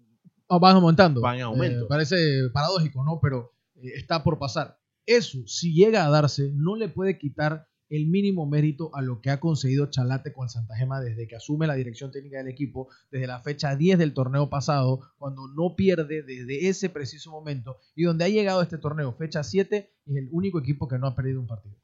Ah, 0.49 0.57
van 0.59 0.75
aumentando. 0.75 1.21
Van 1.21 1.37
en 1.37 1.43
aumento. 1.43 1.85
Eh, 1.85 1.87
parece 1.87 2.49
paradójico, 2.53 3.03
¿no? 3.03 3.19
Pero 3.21 3.53
eh, 3.75 3.91
está 3.95 4.23
por 4.23 4.37
pasar. 4.37 4.77
Eso, 5.05 5.39
si 5.47 5.73
llega 5.73 6.05
a 6.05 6.09
darse, 6.09 6.51
no 6.53 6.75
le 6.75 6.89
puede 6.89 7.17
quitar 7.17 7.67
el 7.95 8.07
mínimo 8.07 8.45
mérito 8.47 8.89
a 8.95 9.01
lo 9.01 9.21
que 9.21 9.29
ha 9.29 9.39
conseguido 9.39 9.85
Chalate 9.89 10.33
con 10.33 10.45
el 10.45 10.49
Santa 10.49 10.75
Gema 10.75 10.99
desde 10.99 11.27
que 11.27 11.35
asume 11.35 11.67
la 11.67 11.75
dirección 11.75 12.11
técnica 12.11 12.37
del 12.39 12.47
equipo, 12.47 12.89
desde 13.11 13.27
la 13.27 13.39
fecha 13.41 13.75
10 13.75 13.99
del 13.99 14.13
torneo 14.13 14.49
pasado, 14.49 15.01
cuando 15.17 15.47
no 15.47 15.75
pierde 15.75 16.23
desde 16.23 16.67
ese 16.69 16.89
preciso 16.89 17.31
momento 17.31 17.77
y 17.95 18.03
donde 18.03 18.25
ha 18.25 18.29
llegado 18.29 18.61
este 18.61 18.77
torneo, 18.77 19.13
fecha 19.13 19.43
7, 19.43 19.91
es 20.05 20.15
el 20.15 20.27
único 20.31 20.59
equipo 20.59 20.87
que 20.87 20.97
no 20.97 21.07
ha 21.07 21.15
perdido 21.15 21.39
un 21.39 21.47
partido. 21.47 21.75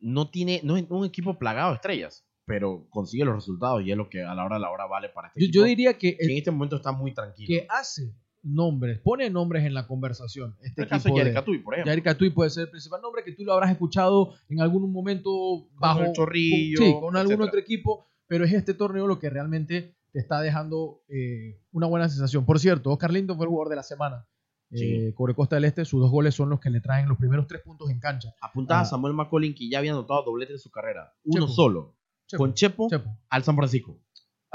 no 0.00 0.30
tiene, 0.30 0.60
no 0.64 0.76
es 0.76 0.84
un 0.90 1.06
equipo 1.06 1.38
plagado 1.38 1.70
de 1.70 1.76
estrellas, 1.76 2.26
pero 2.44 2.86
consigue 2.90 3.24
los 3.24 3.34
resultados 3.36 3.82
y 3.86 3.90
es 3.90 3.96
lo 3.96 4.10
que 4.10 4.22
a 4.22 4.34
la 4.34 4.44
hora 4.44 4.56
de 4.56 4.60
la 4.60 4.70
hora 4.70 4.86
vale 4.86 5.08
para 5.08 5.28
este 5.28 5.40
Yo, 5.40 5.44
equipo. 5.46 5.58
yo 5.60 5.64
diría 5.64 5.96
que 5.96 6.16
que 6.16 6.24
en 6.24 6.36
este 6.36 6.50
momento 6.50 6.76
está 6.76 6.92
muy 6.92 7.14
tranquilo. 7.14 7.46
que 7.48 7.66
hace 7.70 8.12
nombres, 8.44 9.00
pone 9.00 9.28
nombres 9.30 9.64
en 9.64 9.74
la 9.74 9.86
conversación. 9.86 10.56
Este 10.62 10.82
el 10.82 10.88
caso 10.88 11.08
de 11.08 11.14
Yair 11.16 11.34
por 11.64 11.74
ejemplo. 11.74 12.12
Yair 12.14 12.34
puede 12.34 12.50
ser 12.50 12.64
el 12.64 12.70
principal 12.70 13.00
nombre 13.00 13.24
que 13.24 13.32
tú 13.32 13.44
lo 13.44 13.52
habrás 13.54 13.70
escuchado 13.70 14.34
en 14.48 14.60
algún 14.60 14.92
momento 14.92 15.30
bajo 15.78 16.00
el 16.00 16.12
Chorrillo, 16.12 16.78
con- 16.78 16.86
sí, 16.86 16.92
con 17.00 17.16
algún 17.16 17.32
etcétera. 17.32 17.44
otro 17.48 17.60
equipo, 17.60 18.06
pero 18.26 18.44
es 18.44 18.52
este 18.52 18.74
torneo 18.74 19.06
lo 19.06 19.18
que 19.18 19.30
realmente 19.30 19.96
te 20.12 20.18
está 20.20 20.40
dejando 20.40 21.02
eh, 21.08 21.58
una 21.72 21.86
buena 21.86 22.08
sensación. 22.08 22.44
Por 22.46 22.60
cierto, 22.60 22.90
Oscar 22.92 23.12
Linton 23.12 23.36
fue 23.36 23.46
el 23.46 23.50
jugador 23.50 23.70
de 23.70 23.76
la 23.76 23.82
semana. 23.82 24.26
Sí. 24.70 24.84
Eh, 25.08 25.14
Cobre 25.14 25.34
Costa 25.34 25.56
del 25.56 25.64
Este, 25.66 25.84
sus 25.84 26.00
dos 26.00 26.10
goles 26.10 26.34
son 26.34 26.50
los 26.50 26.58
que 26.60 26.68
le 26.70 26.80
traen 26.80 27.08
los 27.08 27.18
primeros 27.18 27.46
tres 27.46 27.62
puntos 27.62 27.90
en 27.90 28.00
cancha. 28.00 28.34
Apuntaba 28.40 28.80
Ah. 28.80 28.82
a 28.82 28.86
Samuel 28.86 29.14
McCollin 29.14 29.54
que 29.54 29.68
ya 29.68 29.78
había 29.78 29.92
anotado 29.92 30.22
doblete 30.24 30.52
en 30.52 30.58
su 30.58 30.70
carrera. 30.70 31.12
Uno 31.24 31.42
Chepo. 31.46 31.52
solo. 31.52 31.96
Chepo, 32.26 32.42
Con 32.42 32.54
Chepo, 32.54 32.88
Chepo. 32.88 33.18
al 33.28 33.42
San 33.44 33.54
Francisco. 33.56 33.98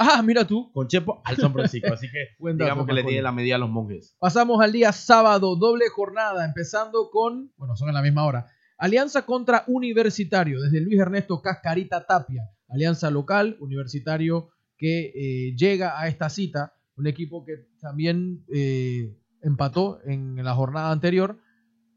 Ah, 0.02 0.22
mira 0.22 0.48
tú. 0.48 0.72
Con 0.72 0.88
Chepo 0.88 1.22
al 1.26 1.36
San 1.36 1.52
Francisco. 1.52 1.94
Así 1.94 2.08
que 2.10 2.30
dato, 2.40 2.56
digamos 2.56 2.88
que 2.88 2.94
le 2.94 3.04
tiene 3.04 3.22
la 3.22 3.34
medida 3.34 3.56
a 3.56 3.58
los 3.60 3.70
monjes. 3.70 4.16
Pasamos 4.18 4.62
al 4.62 4.72
día 4.72 4.94
sábado, 4.94 5.58
doble 5.58 5.90
jornada, 5.90 6.46
empezando 6.46 7.10
con, 7.12 7.52
bueno, 7.58 7.76
son 7.76 7.90
en 7.90 7.96
la 7.96 8.02
misma 8.02 8.24
hora. 8.26 8.48
Alianza 8.78 9.26
contra 9.26 9.66
Universitario, 9.68 10.62
desde 10.62 10.80
Luis 10.80 10.98
Ernesto 10.98 11.42
Cascarita 11.42 12.06
Tapia. 12.06 12.50
Alianza 12.70 13.12
local, 13.12 13.58
Universitario 13.60 14.52
que 14.78 15.12
eh, 15.14 15.56
llega 15.58 16.00
a 16.00 16.08
esta 16.08 16.30
cita. 16.30 16.74
Un 16.96 17.08
equipo 17.08 17.44
que 17.44 17.68
también 17.82 18.46
eh, 18.54 19.14
empató 19.42 20.00
en 20.06 20.42
la 20.42 20.54
jornada 20.56 20.92
anterior 20.92 21.40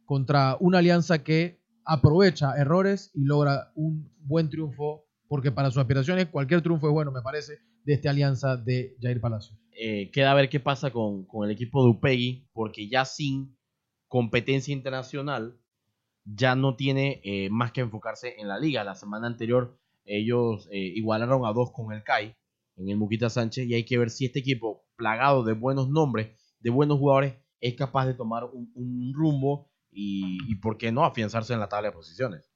contra 0.04 0.56
una 0.59 0.78
alianza 0.78 1.23
que 1.23 1.61
aprovecha 1.85 2.56
errores 2.56 3.12
y 3.14 3.25
logra 3.25 3.71
un 3.76 4.12
buen 4.18 4.49
triunfo, 4.50 5.06
porque 5.28 5.52
para 5.52 5.71
sus 5.71 5.78
aspiraciones 5.78 6.26
cualquier 6.26 6.62
triunfo 6.62 6.88
es 6.88 6.92
bueno, 6.92 7.12
me 7.12 7.23
parece, 7.23 7.59
de 7.84 7.94
esta 7.94 8.10
alianza 8.10 8.56
de 8.56 8.96
Jair 9.00 9.20
Palacio. 9.20 9.56
Eh, 9.72 10.10
queda 10.10 10.34
ver 10.34 10.48
qué 10.48 10.60
pasa 10.60 10.90
con, 10.90 11.24
con 11.24 11.44
el 11.44 11.50
equipo 11.50 11.84
de 11.84 11.90
Upegui, 11.90 12.48
porque 12.52 12.88
ya 12.88 13.04
sin 13.04 13.56
competencia 14.08 14.72
internacional, 14.72 15.58
ya 16.24 16.54
no 16.54 16.76
tiene 16.76 17.20
eh, 17.24 17.48
más 17.50 17.72
que 17.72 17.80
enfocarse 17.80 18.34
en 18.38 18.48
la 18.48 18.58
liga. 18.58 18.84
La 18.84 18.94
semana 18.94 19.26
anterior 19.26 19.78
ellos 20.04 20.68
eh, 20.70 20.78
igualaron 20.78 21.46
a 21.46 21.52
dos 21.52 21.72
con 21.72 21.92
el 21.92 22.02
CAI 22.02 22.36
en 22.76 22.88
el 22.88 22.96
Muquita 22.96 23.30
Sánchez 23.30 23.66
y 23.66 23.74
hay 23.74 23.84
que 23.84 23.98
ver 23.98 24.10
si 24.10 24.26
este 24.26 24.40
equipo, 24.40 24.84
plagado 24.96 25.44
de 25.44 25.54
buenos 25.54 25.88
nombres, 25.88 26.36
de 26.60 26.70
buenos 26.70 26.98
jugadores, 26.98 27.36
es 27.60 27.74
capaz 27.74 28.06
de 28.06 28.14
tomar 28.14 28.44
un, 28.44 28.70
un 28.74 29.12
rumbo 29.14 29.70
y, 29.90 30.38
y, 30.50 30.56
por 30.56 30.78
qué 30.78 30.90
no, 30.90 31.04
afianzarse 31.04 31.52
en 31.52 31.60
la 31.60 31.68
tabla 31.68 31.88
de 31.88 31.94
posiciones. 31.94 32.51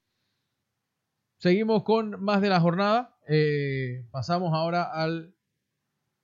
Seguimos 1.37 1.83
con 1.83 2.21
más 2.23 2.41
de 2.41 2.49
la 2.49 2.59
jornada. 2.59 3.15
Eh, 3.27 4.05
pasamos 4.11 4.53
ahora 4.53 4.83
al, 4.83 5.35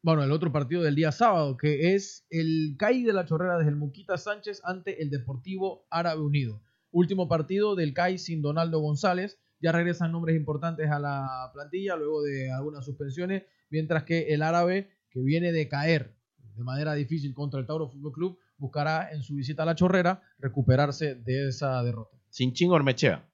bueno, 0.01 0.23
el 0.23 0.31
otro 0.31 0.51
partido 0.51 0.81
del 0.81 0.95
día 0.95 1.11
sábado, 1.11 1.55
que 1.55 1.93
es 1.93 2.25
el 2.31 2.75
CAI 2.79 3.03
de 3.03 3.13
la 3.13 3.25
Chorrera 3.25 3.57
desde 3.57 3.69
el 3.69 3.75
Muquita 3.75 4.17
Sánchez 4.17 4.61
ante 4.63 5.03
el 5.03 5.11
Deportivo 5.11 5.85
Árabe 5.91 6.21
Unido. 6.21 6.63
Último 6.89 7.27
partido 7.27 7.75
del 7.75 7.93
CAI 7.93 8.17
sin 8.17 8.41
Donaldo 8.41 8.79
González. 8.79 9.39
Ya 9.59 9.71
regresan 9.71 10.11
nombres 10.11 10.35
importantes 10.35 10.89
a 10.89 10.99
la 10.99 11.51
plantilla 11.53 11.95
luego 11.95 12.23
de 12.23 12.51
algunas 12.51 12.83
suspensiones, 12.83 13.43
mientras 13.69 14.03
que 14.03 14.33
el 14.33 14.41
árabe, 14.41 14.89
que 15.11 15.21
viene 15.21 15.51
de 15.51 15.67
caer 15.67 16.17
de 16.55 16.63
manera 16.63 16.95
difícil 16.95 17.33
contra 17.33 17.59
el 17.59 17.67
Tauro 17.67 17.87
Fútbol 17.87 18.11
Club, 18.11 18.39
buscará 18.57 19.11
en 19.11 19.21
su 19.21 19.35
visita 19.35 19.63
a 19.63 19.65
la 19.65 19.75
Chorrera 19.75 20.21
recuperarse 20.39 21.15
de 21.15 21.49
esa 21.49 21.81
derrota. 21.83 22.17
Sin 22.29 22.53
chingo 22.53 22.73
Ormechea. 22.73 23.29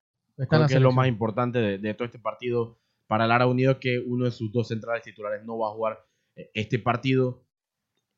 Creo 0.47 0.67
que 0.67 0.73
es 0.75 0.81
lo 0.81 0.91
más 0.91 1.07
importante 1.07 1.59
de, 1.59 1.77
de 1.77 1.93
todo 1.93 2.05
este 2.05 2.19
partido 2.19 2.79
para 3.07 3.25
el 3.25 3.31
Ara 3.31 3.47
Unido, 3.47 3.79
que 3.79 3.99
uno 3.99 4.25
de 4.25 4.31
sus 4.31 4.51
dos 4.51 4.67
centrales 4.67 5.03
titulares 5.03 5.43
no 5.45 5.57
va 5.57 5.67
a 5.69 5.71
jugar 5.71 5.99
eh, 6.35 6.49
este 6.53 6.79
partido. 6.79 7.43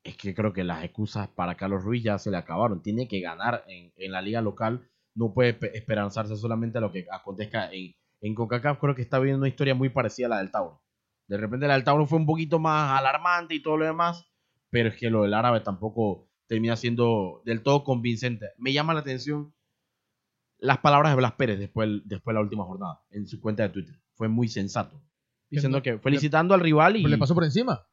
Es 0.04 0.18
que 0.18 0.34
creo 0.34 0.52
que 0.52 0.64
las 0.64 0.84
excusas 0.84 1.28
para 1.30 1.56
Carlos 1.56 1.84
Ruiz 1.84 2.04
ya 2.04 2.18
se 2.18 2.32
le 2.32 2.38
acabaron. 2.38 2.82
Tiene 2.82 3.08
que 3.08 3.22
ganar 3.22 3.64
en, 3.68 3.94
en 3.96 4.12
la 4.12 4.22
liga 4.22 4.42
local. 4.42 4.90
No 5.14 5.34
puede 5.34 5.54
pe- 5.54 5.78
esperanzarse 5.78 6.36
solamente 6.38 6.80
a 6.80 6.82
lo 6.82 6.92
que 6.92 7.06
acontezca 7.12 7.72
en, 7.72 7.94
en 8.22 8.36
CONCACAF. 8.36 8.80
Creo 8.80 8.96
que 8.96 9.02
está 9.04 9.20
viendo 9.20 9.40
una 9.40 9.48
historia 9.48 9.76
muy 9.76 9.90
parecida 9.90 10.28
a 10.28 10.30
la 10.32 10.38
del 10.40 10.52
Tauro. 10.52 10.82
De 11.28 11.38
repente 11.38 11.68
la 11.68 11.76
del 11.76 11.84
Tauro 11.84 12.06
fue 12.08 12.18
un 12.18 12.26
poquito 12.26 12.60
más 12.60 13.00
alarmante 13.00 13.56
y 13.56 13.62
todo 13.62 13.78
lo 13.78 13.86
demás, 13.86 14.26
pero 14.70 14.90
es 14.90 14.96
que 14.98 15.10
lo 15.10 15.24
del 15.24 15.34
árabe 15.34 15.62
tampoco 15.62 16.28
termina 16.48 16.76
siendo 16.76 17.42
del 17.46 17.62
todo 17.64 17.84
convincente. 17.84 18.48
Me 18.58 18.74
llama 18.74 18.94
la 18.94 19.00
atención 19.02 19.54
las 20.62 20.78
palabras 20.78 21.12
de 21.12 21.18
Blas 21.18 21.34
Pérez 21.34 21.60
después, 21.60 21.90
después 22.06 22.34
de 22.34 22.36
la 22.36 22.42
última 22.42 22.64
jornada 22.64 23.02
en 23.10 23.28
su 23.28 23.42
cuenta 23.42 23.64
de 23.64 23.70
Twitter. 23.70 23.96
Fue 24.14 24.28
muy 24.30 24.48
sensato. 24.48 25.02
Diciendo 25.50 25.82
que 25.82 26.00
felicitando 26.00 26.54
al 26.54 26.62
rival 26.62 26.96
y, 26.96 27.02
Pues 27.02 27.12
le 27.12 27.18
pasó 27.18 27.34
por 27.36 27.44
encima. 27.44 27.86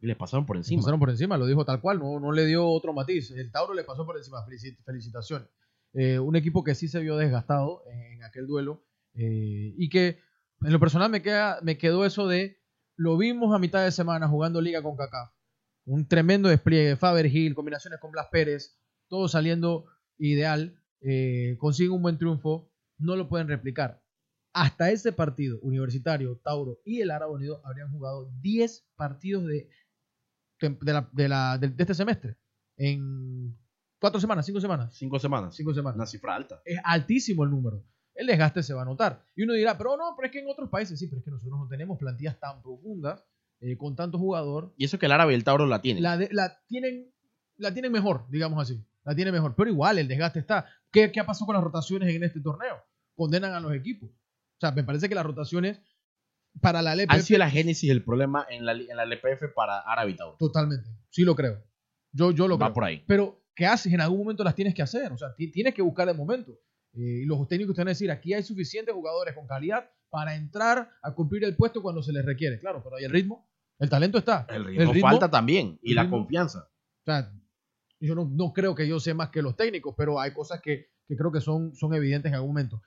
y 0.00 0.06
les 0.08 0.16
pasaron 0.16 0.44
por 0.44 0.56
Le 0.56 0.60
encima. 0.60 0.80
pasaron 0.80 0.98
por 0.98 1.10
encima, 1.10 1.38
lo 1.38 1.46
dijo 1.46 1.64
tal 1.64 1.80
cual, 1.80 1.98
no, 2.00 2.18
no 2.18 2.32
le 2.32 2.44
dio 2.46 2.66
otro 2.66 2.92
matiz. 2.92 3.30
El 3.30 3.52
Tauro 3.52 3.74
le 3.74 3.84
pasó 3.84 4.04
por 4.04 4.16
encima. 4.16 4.38
Felici- 4.44 4.76
Felicitaciones. 4.84 5.48
Eh, 5.92 6.18
un 6.18 6.34
equipo 6.36 6.64
que 6.64 6.74
sí 6.74 6.88
se 6.88 6.98
vio 7.00 7.16
desgastado 7.16 7.82
en 7.90 8.22
aquel 8.24 8.46
duelo 8.46 8.84
eh, 9.14 9.72
y 9.78 9.88
que 9.88 10.18
en 10.62 10.72
lo 10.72 10.80
personal 10.80 11.10
me, 11.10 11.22
queda, 11.22 11.58
me 11.62 11.78
quedó 11.78 12.04
eso 12.04 12.26
de 12.26 12.58
lo 12.96 13.16
vimos 13.18 13.54
a 13.54 13.58
mitad 13.58 13.84
de 13.84 13.92
semana 13.92 14.26
jugando 14.28 14.60
liga 14.60 14.82
con 14.82 14.96
Kaká. 14.96 15.32
Un 15.84 16.08
tremendo 16.08 16.48
despliegue, 16.48 16.96
Faber 16.96 17.26
Hill, 17.26 17.54
combinaciones 17.54 18.00
con 18.00 18.10
Blas 18.10 18.26
Pérez, 18.32 18.78
todo 19.08 19.28
saliendo 19.28 19.84
ideal, 20.18 20.82
eh, 21.00 21.56
consigue 21.58 21.90
un 21.90 22.02
buen 22.02 22.18
triunfo, 22.18 22.70
no 22.98 23.16
lo 23.16 23.28
pueden 23.28 23.48
replicar. 23.48 24.02
Hasta 24.52 24.90
ese 24.90 25.12
partido, 25.12 25.58
Universitario, 25.60 26.40
Tauro 26.42 26.80
y 26.84 27.00
el 27.02 27.10
Árabe 27.10 27.32
Unido 27.32 27.60
habrían 27.64 27.90
jugado 27.90 28.30
10 28.40 28.86
partidos 28.96 29.44
de, 29.46 29.68
de, 30.60 30.92
la- 30.92 31.08
de 31.12 31.28
la- 31.28 31.58
de- 31.58 31.68
de 31.68 31.82
este 31.82 31.94
semestre. 31.94 32.36
En 32.78 33.56
cuatro 34.00 34.20
semanas, 34.20 34.46
cinco 34.46 34.60
semanas. 34.60 34.94
Cinco 34.96 35.18
semanas. 35.18 35.54
Cinco 35.54 35.74
semanas. 35.74 35.96
Una 35.96 36.06
cifra 36.06 36.34
alta. 36.34 36.62
Es 36.64 36.78
altísimo 36.84 37.44
el 37.44 37.50
número. 37.50 37.84
El 38.14 38.26
desgaste 38.28 38.62
se 38.62 38.72
va 38.72 38.82
a 38.82 38.86
notar. 38.86 39.22
Y 39.34 39.42
uno 39.42 39.52
dirá, 39.52 39.76
pero 39.76 39.96
no, 39.96 40.14
pero 40.16 40.26
es 40.26 40.32
que 40.32 40.40
en 40.40 40.48
otros 40.48 40.70
países 40.70 40.98
sí, 40.98 41.06
pero 41.06 41.18
es 41.18 41.24
que 41.24 41.30
nosotros 41.30 41.58
no 41.58 41.68
tenemos 41.68 41.98
plantillas 41.98 42.38
tan 42.40 42.62
profundas, 42.62 43.22
eh, 43.60 43.76
con 43.76 43.94
tanto 43.94 44.18
jugador. 44.18 44.72
Y 44.78 44.86
eso 44.86 44.98
que 44.98 45.04
el 45.06 45.12
árabe 45.12 45.32
y 45.32 45.36
el 45.36 45.44
Tauro 45.44 45.66
la 45.66 45.82
tienen. 45.82 46.02
La, 46.02 46.16
de- 46.16 46.30
la, 46.32 46.58
tienen, 46.66 47.12
la 47.58 47.74
tienen 47.74 47.92
mejor, 47.92 48.26
digamos 48.30 48.60
así. 48.62 48.82
La 49.06 49.14
tienen 49.14 49.32
mejor. 49.32 49.54
Pero 49.56 49.70
igual, 49.70 49.98
el 49.98 50.08
desgaste 50.08 50.40
está. 50.40 50.66
¿Qué, 50.92 51.10
qué 51.10 51.20
ha 51.20 51.24
pasado 51.26 51.46
con 51.46 51.54
las 51.54 51.64
rotaciones 51.64 52.14
en 52.14 52.22
este 52.24 52.40
torneo? 52.40 52.76
Condenan 53.14 53.52
a 53.54 53.60
los 53.60 53.72
equipos. 53.72 54.10
O 54.10 54.58
sea, 54.60 54.72
me 54.72 54.84
parece 54.84 55.08
que 55.08 55.14
las 55.14 55.24
rotaciones 55.24 55.80
para 56.60 56.82
la 56.82 56.94
LPF... 56.94 57.12
Han 57.12 57.22
sido 57.22 57.38
la 57.38 57.50
génesis 57.50 57.88
del 57.88 58.02
problema 58.02 58.46
en 58.50 58.66
la, 58.66 58.72
en 58.72 58.96
la 58.96 59.04
LPF 59.04 59.54
para 59.54 59.80
árabe. 59.80 60.16
Totalmente. 60.38 60.90
Sí 61.10 61.22
lo 61.22 61.34
creo. 61.36 61.62
Yo, 62.12 62.30
yo 62.32 62.48
lo 62.48 62.58
Va 62.58 62.66
creo. 62.66 62.74
por 62.74 62.84
ahí. 62.84 63.04
Pero, 63.06 63.44
¿qué 63.54 63.66
haces? 63.66 63.92
En 63.92 64.00
algún 64.00 64.18
momento 64.18 64.42
las 64.42 64.54
tienes 64.54 64.74
que 64.74 64.82
hacer. 64.82 65.12
O 65.12 65.18
sea, 65.18 65.34
ti- 65.34 65.50
tienes 65.52 65.74
que 65.74 65.82
buscar 65.82 66.08
el 66.08 66.16
momento. 66.16 66.52
Eh, 66.94 67.22
y 67.22 67.24
los 67.26 67.46
técnicos 67.46 67.74
te 67.76 67.82
van 67.82 67.88
a 67.88 67.90
decir, 67.90 68.10
aquí 68.10 68.32
hay 68.34 68.42
suficientes 68.42 68.94
jugadores 68.94 69.34
con 69.34 69.46
calidad 69.46 69.88
para 70.08 70.34
entrar 70.34 70.90
a 71.02 71.14
cumplir 71.14 71.44
el 71.44 71.54
puesto 71.56 71.82
cuando 71.82 72.02
se 72.02 72.12
les 72.12 72.24
requiere. 72.24 72.58
Claro, 72.58 72.82
pero 72.82 72.96
hay 72.96 73.04
el 73.04 73.10
ritmo. 73.12 73.48
El 73.78 73.90
talento 73.90 74.16
está. 74.18 74.46
El 74.48 74.64
ritmo, 74.64 74.94
falta 75.00 75.30
también. 75.30 75.78
Y 75.82 75.92
la 75.92 76.08
confianza. 76.08 76.70
O 77.00 77.04
sea, 77.04 77.30
yo 78.00 78.14
no, 78.14 78.28
no 78.30 78.52
creo 78.52 78.74
que 78.74 78.86
yo 78.86 79.00
sé 79.00 79.14
más 79.14 79.30
que 79.30 79.42
los 79.42 79.56
técnicos, 79.56 79.94
pero 79.96 80.20
hay 80.20 80.32
cosas 80.32 80.60
que, 80.60 80.88
que 81.06 81.16
creo 81.16 81.32
que 81.32 81.40
son, 81.40 81.74
son 81.74 81.94
evidentes 81.94 82.30
en 82.30 82.34
algún 82.34 82.50
momento. 82.50 82.82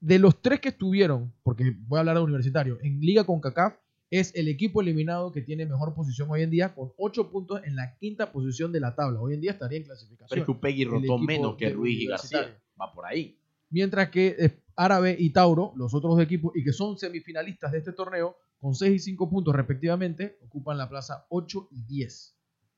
De 0.00 0.18
los 0.18 0.42
tres 0.42 0.60
que 0.60 0.70
estuvieron, 0.70 1.32
porque 1.42 1.74
voy 1.86 1.98
a 1.98 2.00
hablar 2.00 2.16
de 2.16 2.22
universitario, 2.22 2.78
en 2.82 3.00
Liga 3.00 3.24
con 3.24 3.40
CACAF, 3.40 3.76
es 4.10 4.34
el 4.34 4.48
equipo 4.48 4.80
eliminado 4.80 5.32
que 5.32 5.42
tiene 5.42 5.66
mejor 5.66 5.94
posición 5.94 6.30
hoy 6.30 6.42
en 6.42 6.50
día, 6.50 6.74
con 6.74 6.92
8 6.96 7.30
puntos 7.30 7.60
en 7.64 7.74
la 7.76 7.96
quinta 7.96 8.30
posición 8.30 8.72
de 8.72 8.80
la 8.80 8.94
tabla. 8.94 9.20
Hoy 9.20 9.34
en 9.34 9.40
día 9.40 9.52
estaría 9.52 9.78
en 9.78 9.84
clasificación. 9.84 10.28
Pero 10.28 10.42
es 10.42 10.46
que 10.46 10.52
Upegui 10.52 10.84
rotó 10.84 11.18
menos 11.18 11.56
que 11.56 11.70
Ruiz 11.70 12.02
y 12.02 12.06
García. 12.06 12.56
Va 12.80 12.92
por 12.92 13.06
ahí. 13.06 13.38
Mientras 13.70 14.10
que 14.10 14.36
eh, 14.38 14.62
Árabe 14.76 15.16
y 15.18 15.30
Tauro, 15.30 15.72
los 15.76 15.92
otros 15.92 16.16
dos 16.16 16.24
equipos, 16.24 16.52
y 16.54 16.62
que 16.62 16.72
son 16.72 16.96
semifinalistas 16.98 17.72
de 17.72 17.78
este 17.78 17.92
torneo, 17.92 18.36
con 18.60 18.74
6 18.74 18.94
y 18.94 18.98
5 18.98 19.28
puntos 19.28 19.54
respectivamente, 19.54 20.38
ocupan 20.44 20.78
la 20.78 20.88
plaza 20.88 21.26
8 21.30 21.68
y 21.72 21.82
10. 21.82 22.35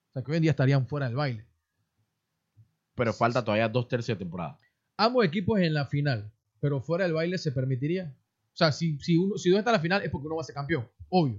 O 0.09 0.13
sea 0.13 0.23
que 0.23 0.31
hoy 0.31 0.37
en 0.39 0.43
día 0.43 0.51
estarían 0.53 0.87
fuera 0.87 1.07
del 1.07 1.17
baile. 1.17 1.47
Pero 2.95 3.13
falta 3.13 3.45
todavía 3.45 3.69
dos 3.69 3.89
tercios 3.89 4.19
de 4.19 4.25
temporada. 4.25 4.59
ambos 4.97 5.25
equipos 5.25 5.61
en 5.61 5.75
la 5.75 5.87
final, 5.87 6.33
pero 6.61 6.81
fuera 6.81 7.05
del 7.05 7.15
baile 7.15 7.39
se 7.39 7.53
permitiría. 7.53 8.15
O 8.53 8.57
sea, 8.59 8.73
si, 8.73 8.99
si, 8.99 9.17
uno, 9.17 9.37
si 9.37 9.51
uno 9.51 9.59
está 9.59 9.71
en 9.71 9.75
la 9.77 9.81
final 9.81 10.03
es 10.03 10.11
porque 10.11 10.27
uno 10.27 10.37
va 10.37 10.43
a 10.43 10.45
ser 10.45 10.55
campeón, 10.55 10.89
obvio. 11.09 11.35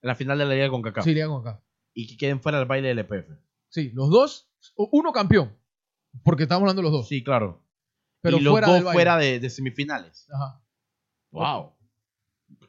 En 0.00 0.08
la 0.08 0.14
final 0.16 0.38
de 0.38 0.44
la 0.44 0.54
Liga 0.54 0.68
con 0.70 0.82
Cacao. 0.82 1.04
Sí, 1.04 1.10
irían 1.10 1.28
con. 1.30 1.60
Y 1.94 2.06
que 2.08 2.16
queden 2.16 2.40
fuera 2.40 2.58
del 2.58 2.66
baile 2.66 2.88
del 2.88 2.98
EPF. 3.00 3.30
Sí, 3.68 3.90
los 3.94 4.10
dos, 4.10 4.50
o 4.74 4.88
uno 4.92 5.12
campeón, 5.12 5.56
porque 6.24 6.44
estamos 6.44 6.62
hablando 6.62 6.82
de 6.82 6.84
los 6.84 6.92
dos, 6.92 7.08
Sí, 7.08 7.22
claro. 7.22 7.62
pero 8.20 8.38
y 8.38 8.40
los 8.40 8.52
fuera 8.52 8.66
dos 8.66 8.74
del 8.76 8.84
baile. 8.84 8.96
fuera 8.96 9.16
de, 9.18 9.38
de 9.40 9.50
semifinales. 9.50 10.26
Ajá. 10.32 10.60
Wow. 11.30 11.74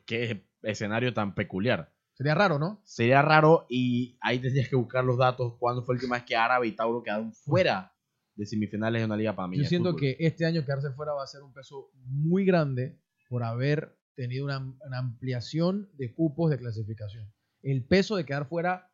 Qué 0.06 0.46
escenario 0.64 1.14
tan 1.14 1.34
peculiar. 1.34 1.92
Sería 2.20 2.36
raro, 2.36 2.60
¿no? 2.60 2.82
Sería 2.84 3.22
raro 3.22 3.66
y 3.70 4.18
ahí 4.20 4.40
tendrías 4.40 4.68
que 4.68 4.76
buscar 4.76 5.06
los 5.06 5.18
datos. 5.18 5.54
¿Cuándo 5.58 5.84
fue 5.86 5.96
la 5.96 6.00
última 6.00 6.16
vez 6.18 6.26
que 6.26 6.36
Árabe 6.36 6.68
y 6.68 6.74
Tauro 6.74 7.02
quedaron 7.02 7.32
fuera 7.32 7.94
de 8.36 8.46
semifinales 8.46 9.02
de 9.02 9.06
una 9.06 9.16
liga 9.16 9.34
panameña? 9.34 9.64
Yo 9.64 9.70
siento 9.70 9.96
que 9.96 10.18
este 10.20 10.46
año 10.46 10.66
quedarse 10.66 10.92
fuera 10.92 11.14
va 11.14 11.24
a 11.24 11.28
ser 11.28 11.44
un 11.44 11.54
peso 11.54 11.92
muy 12.04 12.44
grande 12.44 13.00
por 13.30 13.42
haber 13.46 13.98
tenido 14.16 14.44
una, 14.44 14.58
una 14.86 14.98
ampliación 14.98 15.90
de 15.94 16.14
cupos 16.14 16.52
de 16.52 16.58
clasificación. 16.58 17.32
El 17.64 17.86
peso 17.86 18.18
de 18.18 18.26
quedar 18.26 18.50
fuera 18.50 18.92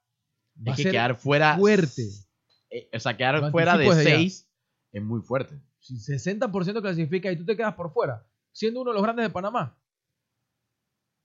va 0.56 0.72
es 0.72 0.74
a 0.74 0.76
que 0.76 0.84
ser 0.84 0.92
quedar 0.92 1.16
fuera. 1.16 1.58
fuerte. 1.58 2.04
eh, 2.70 2.90
o 2.94 3.00
sea, 3.00 3.18
quedar 3.18 3.50
fuera 3.50 3.76
de 3.76 3.86
anticipo 3.86 3.96
desde 3.96 4.12
ya. 4.12 4.18
6 4.18 4.50
es 4.92 5.02
muy 5.04 5.22
fuerte. 5.24 5.60
Si 5.80 5.96
60% 5.96 6.80
clasifica 6.80 7.32
y 7.32 7.38
tú 7.38 7.44
te 7.44 7.58
quedas 7.58 7.74
por 7.74 7.92
fuera, 7.92 8.24
siendo 8.52 8.82
uno 8.82 8.92
de 8.92 8.96
los 8.98 9.04
grandes 9.04 9.26
de 9.26 9.30
Panamá. 9.32 9.76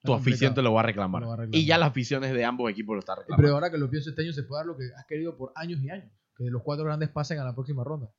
Tu 0.02 0.14
afición 0.14 0.54
te 0.54 0.62
lo 0.62 0.72
va 0.72 0.80
a 0.80 0.84
reclamar. 0.84 1.22
Lo 1.22 1.28
va 1.28 1.34
a 1.34 1.36
reclamar. 1.38 1.58
Y 1.58 1.66
ya 1.66 1.76
las 1.78 1.90
aficiones 1.90 2.32
de 2.32 2.44
ambos 2.44 2.70
equipos 2.70 2.94
lo 2.94 3.00
están 3.00 3.16
Pero 3.16 3.26
reclamando. 3.36 3.54
ahora 3.54 3.70
que 3.70 3.78
lo 3.78 3.90
pienso 3.90 4.10
este 4.10 4.22
año 4.22 4.32
se 4.32 4.42
puede 4.44 4.60
dar 4.60 4.66
lo 4.66 4.76
que 4.76 4.84
has 4.96 5.04
querido 5.06 5.36
por 5.36 5.52
años 5.54 5.80
y 5.82 5.90
años. 5.90 6.10
Que 6.36 6.44
los 6.50 6.62
cuatro 6.62 6.84
grandes 6.86 7.10
pasen 7.10 7.38
a 7.38 7.44
la 7.44 7.54
próxima 7.54 7.84
ronda. 7.84 8.06
O 8.06 8.12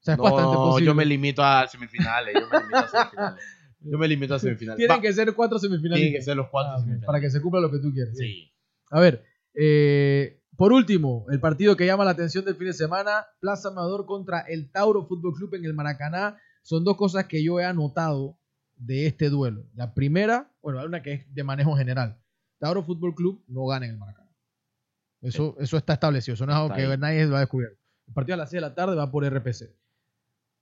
sea, 0.00 0.14
es 0.14 0.18
no, 0.18 0.24
bastante 0.24 0.56
posible. 0.56 0.86
yo 0.86 0.94
me 0.94 1.04
limito 1.06 1.42
a 1.42 1.66
semifinales. 1.66 2.34
Yo 2.34 2.48
me 2.48 2.58
limito 2.60 2.76
a 2.76 2.88
semifinales. 2.88 3.44
Yo 3.80 3.98
me 3.98 4.08
limito 4.08 4.34
a 4.34 4.38
semifinales. 4.40 4.76
Tienen 4.78 4.96
Va, 4.96 5.00
que 5.00 5.12
ser 5.12 5.34
cuatro 5.34 5.58
semifinales. 5.58 6.00
tienen 6.02 6.18
que 6.18 6.22
ser 6.22 6.36
los 6.36 6.48
cuatro 6.50 6.72
Ah, 6.72 6.78
semifinales. 6.78 7.06
para 7.06 7.20
que 7.20 7.30
se 7.30 7.40
cumpla 7.40 7.60
lo 7.60 7.70
que 7.70 7.78
tú 7.78 7.92
quieres. 7.92 8.16
Sí. 8.16 8.52
A 8.90 9.00
ver, 9.00 9.24
eh, 9.54 10.40
por 10.56 10.72
último, 10.72 11.26
el 11.30 11.40
partido 11.40 11.76
que 11.76 11.86
llama 11.86 12.04
la 12.04 12.10
atención 12.12 12.44
del 12.44 12.56
fin 12.56 12.66
de 12.68 12.72
semana, 12.74 13.26
Plaza 13.40 13.68
Amador 13.68 14.06
contra 14.06 14.40
el 14.40 14.70
Tauro 14.70 15.06
Fútbol 15.06 15.34
Club 15.34 15.54
en 15.54 15.64
el 15.64 15.74
Maracaná. 15.74 16.36
Son 16.62 16.84
dos 16.84 16.96
cosas 16.96 17.24
que 17.26 17.42
yo 17.42 17.58
he 17.60 17.64
anotado 17.64 18.37
de 18.78 19.06
este 19.06 19.28
duelo. 19.28 19.66
La 19.74 19.94
primera, 19.94 20.52
bueno, 20.62 20.80
hay 20.80 20.86
una 20.86 21.02
que 21.02 21.12
es 21.12 21.34
de 21.34 21.44
manejo 21.44 21.76
general. 21.76 22.18
Tauro 22.58 22.82
Fútbol 22.82 23.14
Club 23.14 23.44
no 23.48 23.66
gana 23.66 23.86
en 23.86 23.92
el 23.92 23.98
Maracaná. 23.98 24.28
Eso, 25.20 25.56
eso 25.58 25.76
está 25.76 25.94
establecido, 25.94 26.34
eso 26.34 26.46
no 26.46 26.52
es 26.52 26.58
algo 26.58 26.74
que 26.74 26.82
ahí. 26.82 26.98
nadie 26.98 27.26
lo 27.26 27.36
ha 27.36 27.40
descubierto. 27.40 27.78
El 28.06 28.14
partido 28.14 28.34
a 28.34 28.38
las 28.38 28.50
6 28.50 28.62
de 28.62 28.68
la 28.68 28.74
tarde 28.74 28.96
va 28.96 29.10
por 29.10 29.24
RPC. 29.24 29.74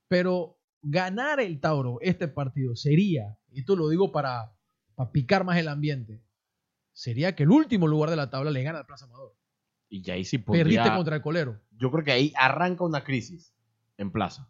Pero 0.08 0.58
ganar 0.82 1.40
el 1.40 1.60
Tauro 1.60 1.98
este 2.00 2.28
partido 2.28 2.74
sería, 2.74 3.38
y 3.50 3.60
esto 3.60 3.76
lo 3.76 3.88
digo 3.88 4.12
para, 4.12 4.52
para 4.94 5.12
picar 5.12 5.44
más 5.44 5.58
el 5.58 5.68
ambiente, 5.68 6.22
sería 6.92 7.34
que 7.34 7.42
el 7.42 7.50
último 7.50 7.86
lugar 7.86 8.08
de 8.10 8.16
la 8.16 8.30
tabla 8.30 8.50
le 8.50 8.62
gana 8.62 8.78
al 8.78 8.86
Plaza 8.86 9.04
Amador. 9.04 9.36
Y 9.88 10.10
ahí 10.10 10.24
sí 10.24 10.38
Perdiste 10.38 10.78
podría... 10.78 10.96
contra 10.96 11.16
el 11.16 11.22
colero. 11.22 11.60
Yo 11.78 11.90
creo 11.90 12.04
que 12.04 12.12
ahí 12.12 12.32
arranca 12.36 12.84
una 12.84 13.04
crisis 13.04 13.54
en 13.98 14.10
Plaza. 14.10 14.48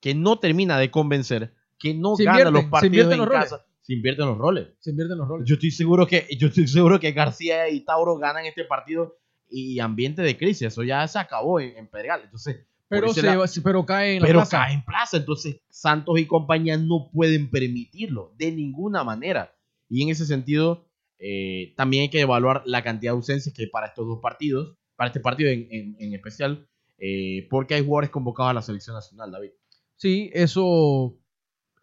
Que 0.00 0.14
no 0.14 0.38
termina 0.38 0.78
de 0.78 0.90
convencer, 0.90 1.54
que 1.84 1.94
no 1.94 2.16
Se 2.16 2.24
gana 2.24 2.50
los 2.50 2.64
partidos 2.64 3.12
en 3.12 3.18
los 3.18 3.28
casa. 3.28 3.66
Se 3.82 3.92
invierten 3.92 4.26
los 4.26 4.38
roles. 4.38 4.68
Se 4.80 4.90
invierten 4.90 5.18
los 5.18 5.28
roles. 5.28 5.46
Yo 5.46 5.54
estoy 5.54 5.70
seguro 5.70 6.06
que, 6.06 6.26
yo 6.38 6.48
estoy 6.48 6.66
seguro 6.66 6.98
que 6.98 7.12
García 7.12 7.68
y 7.68 7.80
Tauro 7.84 8.16
ganan 8.16 8.46
este 8.46 8.64
partido 8.64 9.18
y 9.50 9.78
ambiente 9.80 10.22
de 10.22 10.36
crisis. 10.38 10.62
Eso 10.68 10.82
ya 10.82 11.06
se 11.06 11.18
acabó 11.18 11.60
en, 11.60 11.76
en 11.76 11.86
Pedregal. 11.88 12.22
Entonces, 12.24 12.66
pero, 12.88 13.12
se, 13.12 13.60
pero 13.60 13.84
cae 13.84 14.16
en 14.16 14.22
la 14.22 14.26
pero 14.26 14.38
plaza. 14.38 14.56
cae 14.58 14.72
en 14.74 14.84
plaza. 14.86 15.18
Entonces, 15.18 15.60
Santos 15.68 16.18
y 16.18 16.24
compañía 16.26 16.78
no 16.78 17.10
pueden 17.12 17.50
permitirlo 17.50 18.32
de 18.38 18.52
ninguna 18.52 19.04
manera. 19.04 19.54
Y 19.90 20.02
en 20.02 20.08
ese 20.08 20.24
sentido, 20.24 20.88
eh, 21.18 21.74
también 21.76 22.04
hay 22.04 22.08
que 22.10 22.20
evaluar 22.22 22.62
la 22.64 22.82
cantidad 22.82 23.12
de 23.12 23.16
ausencias 23.18 23.54
que 23.54 23.64
hay 23.64 23.68
para 23.68 23.88
estos 23.88 24.06
dos 24.06 24.20
partidos, 24.22 24.78
para 24.96 25.08
este 25.08 25.20
partido 25.20 25.50
en, 25.50 25.68
en- 25.70 25.96
en 25.98 26.14
especial, 26.14 26.66
eh, 26.96 27.46
porque 27.50 27.74
hay 27.74 27.84
jugadores 27.84 28.08
convocados 28.08 28.50
a 28.50 28.54
la 28.54 28.62
selección 28.62 28.96
nacional, 28.96 29.30
David. 29.30 29.50
Sí, 29.96 30.30
eso, 30.32 31.18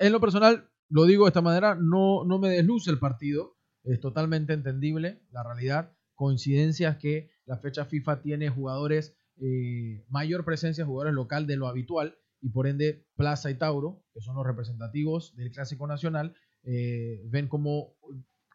en 0.02 0.12
lo 0.12 0.20
personal, 0.20 0.70
lo 0.90 1.06
digo 1.06 1.26
de 1.26 1.30
esta 1.30 1.42
manera, 1.42 1.76
no, 1.76 2.26
no 2.26 2.40
me 2.40 2.50
desluce 2.50 2.92
el 2.92 3.00
partido. 3.00 3.58
Es 3.84 4.00
totalmente 4.00 4.54
entendible 4.54 5.22
la 5.32 5.44
realidad. 5.44 5.94
Coincidencias 6.16 6.98
que 6.98 7.30
la 7.46 7.58
fecha 7.58 7.86
FIFA 7.86 8.22
tiene 8.22 8.50
jugadores, 8.50 9.16
eh, 9.38 10.04
mayor 10.10 10.44
presencia 10.44 10.86
jugadores 10.86 11.14
local 11.14 11.48
de 11.48 11.56
lo 11.56 11.68
habitual 11.68 12.18
y 12.42 12.50
por 12.50 12.68
ende 12.68 13.06
Plaza 13.16 13.50
y 13.50 13.56
Tauro, 13.56 14.04
que 14.14 14.22
son 14.22 14.36
los 14.36 14.46
representativos 14.46 15.36
del 15.36 15.52
Clásico 15.52 15.88
Nacional, 15.88 16.36
eh, 16.64 17.22
ven 17.26 17.48
como 17.48 17.96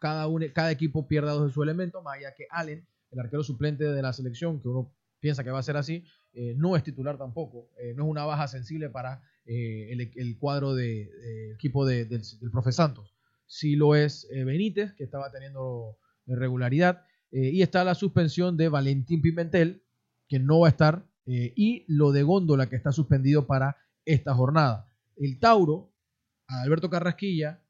cada, 0.01 0.27
uno, 0.27 0.47
cada 0.55 0.71
equipo 0.71 1.09
pierda 1.09 1.33
dos 1.33 1.47
de 1.47 1.53
su 1.53 1.63
elemento, 1.63 2.03
más 2.03 2.19
allá 2.19 2.35
que 2.35 2.47
Allen, 2.51 2.87
el 3.11 3.21
arquero 3.21 3.43
suplente 3.43 3.85
de 3.85 4.03
la 4.03 4.13
selección, 4.13 4.61
que 4.61 4.69
uno 4.69 4.93
piensa 5.21 5.45
que 5.45 5.51
va 5.51 5.59
a 5.59 5.63
ser 5.63 5.77
así, 5.77 6.05
eh, 6.33 6.55
no 6.57 6.77
es 6.77 6.83
titular 6.83 7.17
tampoco, 7.17 7.71
eh, 7.79 7.95
no 7.95 8.05
es 8.05 8.11
una 8.11 8.25
baja 8.25 8.49
sensible 8.49 8.91
para 8.91 9.23
eh, 9.47 9.93
el, 10.17 10.39
cuadro 10.39 10.75
de, 10.75 11.09
equipo 11.55 11.87
de- 11.87 12.05
del, 12.05 12.23
del 12.41 12.51
profe 12.51 12.73
Santos. 12.73 13.15
Sí 13.47 13.77
lo 13.77 13.95
es 13.95 14.27
eh, 14.33 14.45
Benítez, 14.45 14.93
que 14.95 15.05
estaba 15.05 15.31
teniendo 15.31 15.99
irregularidad, 16.27 17.05
eh, 17.31 17.51
y 17.53 17.63
está 17.63 17.85
la 17.85 17.95
suspensión 17.95 18.57
de 18.57 18.69
Valentín 18.69 19.23
Pimentel, 19.23 19.83
que 20.29 20.39
no 20.41 20.61
va 20.61 20.69
a 20.69 20.71
estar, 20.71 21.07
y 21.29 21.85
lo 21.89 22.13
de 22.13 22.23
Góndola, 22.23 22.69
que 22.69 22.77
está 22.77 22.93
suspendido 22.93 23.49
para 23.49 23.77
esta 24.05 24.33
jornada. 24.33 24.93
El 25.17 25.41
Tauro, 25.41 25.93
Alberto 26.47 26.89
Carrasquilla, 26.89 27.65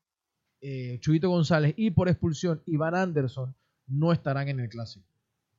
Chuyito 1.01 1.31
González 1.31 1.73
y 1.79 1.91
por 1.91 2.09
expulsión 2.11 2.63
Iván 2.67 2.95
Anderson 2.95 3.55
no 3.87 4.13
estarán 4.13 4.49
en 4.49 4.61
el 4.61 4.69
clásico. 4.69 5.07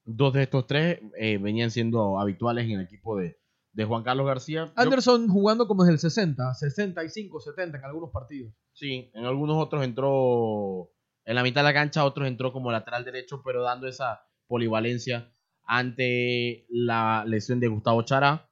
Dos 0.06 0.32
de 0.36 0.43
estos 0.43 0.67
tres 0.67 0.99
venían 1.41 1.71
siendo 1.71 2.19
habituales 2.19 2.65
en 2.65 2.73
el 2.73 2.82
equipo 2.82 3.17
de, 3.17 3.39
de 3.77 3.85
Juan 3.85 4.01
Carlos 4.03 4.25
García. 4.25 4.65
Yo- 4.65 4.71
Anderson 4.75 5.27
jugando 5.29 5.67
como 5.67 5.83
desde 5.83 5.93
el 5.93 5.99
60, 5.99 6.53
65, 6.55 7.39
70 7.39 7.77
en 7.77 7.85
algunos 7.85 8.09
partidos. 8.11 8.51
sí, 8.73 9.11
en 9.13 9.23
algunos 9.25 9.57
otros 9.63 9.83
entró 9.85 10.91
en 11.25 11.35
la 11.35 11.43
mitad 11.43 11.61
de 11.61 11.65
la 11.65 11.73
cancha, 11.73 12.03
otros 12.03 12.27
entró 12.27 12.51
como 12.51 12.71
lateral 12.71 13.05
derecho, 13.05 13.41
pero 13.45 13.61
dando 13.61 13.87
esa 13.87 14.21
polivalencia 14.47 15.31
ante 15.63 16.65
la 16.69 17.23
lesión 17.27 17.59
de 17.59 17.67
Gustavo 17.67 18.01
Chara. 18.01 18.49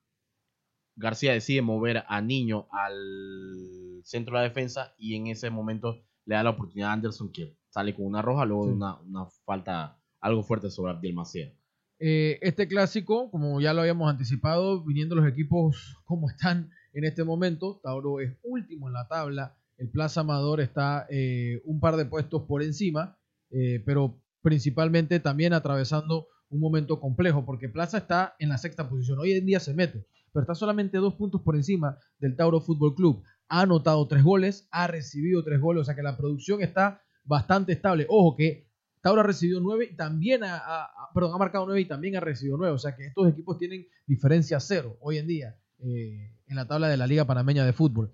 García 0.97 1.33
decide 1.33 1.61
mover 1.61 2.03
a 2.07 2.21
Niño 2.21 2.67
al 2.71 4.01
centro 4.03 4.35
de 4.35 4.43
la 4.43 4.47
defensa 4.47 4.93
y 4.97 5.15
en 5.15 5.27
ese 5.27 5.49
momento 5.49 5.95
le 6.25 6.35
da 6.35 6.43
la 6.43 6.51
oportunidad 6.51 6.89
a 6.91 6.93
Anderson 6.93 7.31
que 7.31 7.57
sale 7.69 7.95
con 7.95 8.05
una 8.05 8.21
roja, 8.21 8.45
luego 8.45 8.63
Sí. 8.65 8.69
de 8.69 8.75
una, 8.75 8.95
una 9.01 9.25
falta 9.45 9.99
algo 10.21 10.43
fuerte 10.43 10.69
sobre 10.69 10.91
Abdiel 10.91 11.15
Macea. 11.15 11.51
Eh, 11.99 12.39
este 12.41 12.67
clásico, 12.67 13.31
como 13.31 13.62
ya 13.62 13.73
lo 13.73 13.81
habíamos 13.81 14.10
anticipado, 14.10 14.84
viniendo 14.84 15.15
los 15.15 15.27
equipos 15.27 15.95
como 16.05 16.29
están 16.29 16.69
en 16.93 17.05
este 17.05 17.23
momento, 17.23 17.79
Tauro 17.84 18.19
es 18.19 18.38
último 18.43 18.88
en 18.88 18.93
la 18.93 19.08
tabla, 19.08 19.58
el 19.77 19.89
Plaza 19.89 20.21
Amador 20.21 20.62
está 20.62 21.05
eh, 21.10 21.62
un 21.65 21.79
par 21.79 21.95
de 21.95 22.05
puestos 22.05 22.43
por 22.43 22.63
encima, 22.63 23.17
eh, 23.51 23.81
pero 23.86 24.21
principalmente 24.41 25.19
también 25.19 25.53
atravesando 25.53 26.27
un 26.49 26.60
momento 26.60 26.99
complejo, 26.99 27.45
porque 27.45 27.69
Plaza 27.69 27.97
está 27.99 28.36
en 28.39 28.49
la 28.49 28.58
sexta 28.58 28.89
posición, 28.89 29.19
hoy 29.19 29.34
en 29.34 29.45
día 29.45 29.60
se 29.60 29.73
mete, 29.73 30.05
pero 30.34 30.43
está 30.43 30.55
solamente 30.55 30.97
dos 30.97 31.15
puntos 31.15 31.41
por 31.41 31.55
encima 31.55 31.97
del 32.19 32.36
Tauro 32.36 32.62
Fútbol 32.62 32.95
Club. 32.95 33.23
Ha 33.47 33.62
anotado 33.62 34.08
tres 34.08 34.23
goles, 34.23 34.67
ha 34.71 34.88
recibido 34.88 35.43
tres 35.43 35.62
goles, 35.62 35.81
o 35.81 35.86
sea 35.86 35.95
que 35.95 36.03
la 36.03 36.17
producción 36.17 36.62
está 36.62 37.01
bastante 37.23 37.73
estable. 37.73 38.05
Ojo 38.10 38.36
que 38.36 38.69
Tauro 39.05 39.21
ha 39.21 39.23
recibido 39.23 39.59
9 39.61 39.89
y 39.91 39.95
también 39.95 40.43
ha, 40.43 40.57
ha- 40.57 40.89
perdón, 41.13 41.35
ha 41.35 41.37
marcado 41.37 41.67
9 41.67 41.79
y 41.79 41.85
también 41.85 42.15
ha 42.15 42.21
recibido 42.21 42.57
9. 42.57 42.73
O 42.73 42.79
sea 42.79 42.95
que 42.95 43.05
estos 43.05 43.29
equipos 43.29 43.59
tienen 43.59 43.85
diferencia 44.07 44.59
cero 44.59 44.97
hoy 44.99 45.19
en 45.19 45.27
día 45.27 45.55
eh, 45.77 46.31
en 46.47 46.55
la 46.55 46.67
tabla 46.67 46.87
de 46.89 46.97
la 46.97 47.05
Liga 47.05 47.23
Panameña 47.23 47.63
de 47.67 47.71
Fútbol. 47.71 48.11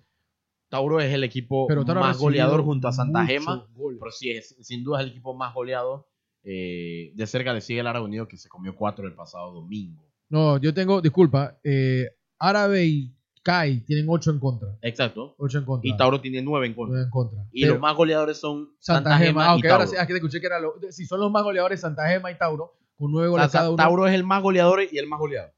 Tauro 0.67 0.99
es 0.99 1.13
el 1.13 1.23
equipo 1.23 1.65
más 1.95 2.17
goleador 2.17 2.63
junto 2.63 2.89
a 2.89 2.91
Santa 2.91 3.25
Gema, 3.25 3.65
goles. 3.73 3.99
pero 4.01 4.11
sí 4.11 4.31
es 4.31 4.53
sin 4.59 4.83
duda 4.83 4.99
es 4.99 5.05
el 5.05 5.11
equipo 5.11 5.33
más 5.33 5.53
goleado. 5.53 6.09
Eh, 6.43 7.13
de 7.15 7.25
cerca 7.25 7.53
le 7.53 7.61
sigue 7.61 7.79
el 7.79 7.87
Árabe 7.87 8.03
Unido 8.03 8.27
que 8.27 8.35
se 8.35 8.49
comió 8.49 8.75
cuatro 8.75 9.07
el 9.07 9.13
pasado 9.13 9.53
domingo. 9.53 10.03
No, 10.27 10.57
yo 10.57 10.73
tengo, 10.73 10.99
disculpa, 11.01 11.57
eh, 11.63 12.09
Árabe 12.37 12.85
y 12.85 13.15
Kai 13.43 13.79
tienen 13.85 14.05
8 14.07 14.31
en 14.31 14.39
contra. 14.39 14.69
Exacto. 14.81 15.35
8 15.39 15.57
en 15.59 15.65
contra. 15.65 15.89
Y 15.89 15.97
Tauro 15.97 16.21
tiene 16.21 16.41
nueve 16.41 16.67
en 16.67 16.73
contra. 16.73 16.91
Nueve 16.93 17.05
en 17.05 17.09
contra. 17.09 17.39
Y 17.51 17.61
Pero 17.61 17.73
los 17.73 17.81
más 17.81 17.95
goleadores 17.95 18.37
son 18.39 18.69
Santa, 18.79 19.17
Gema. 19.17 19.51
Ah, 19.53 19.57
y 19.57 19.61
Tauro. 19.61 19.73
ahora 19.75 19.87
sí, 19.87 19.95
que 19.99 20.05
te 20.13 20.13
escuché 20.15 20.39
que 20.39 20.45
era 20.47 20.59
lo, 20.59 20.75
si 20.91 21.05
son 21.05 21.19
los 21.19 21.31
más 21.31 21.43
goleadores 21.43 21.79
Santa 21.81 22.07
Gema 22.07 22.31
y 22.31 22.37
Tauro, 22.37 22.77
con 22.97 23.11
9 23.11 23.27
O 23.29 23.31
goles 23.31 23.49
sea, 23.51 23.59
cada 23.61 23.69
uno. 23.71 23.77
Tauro 23.77 24.07
es 24.07 24.13
el 24.13 24.23
más 24.23 24.43
goleador 24.43 24.81
y 24.91 24.97
el 24.97 25.07
más 25.07 25.19
goleado. 25.19 25.51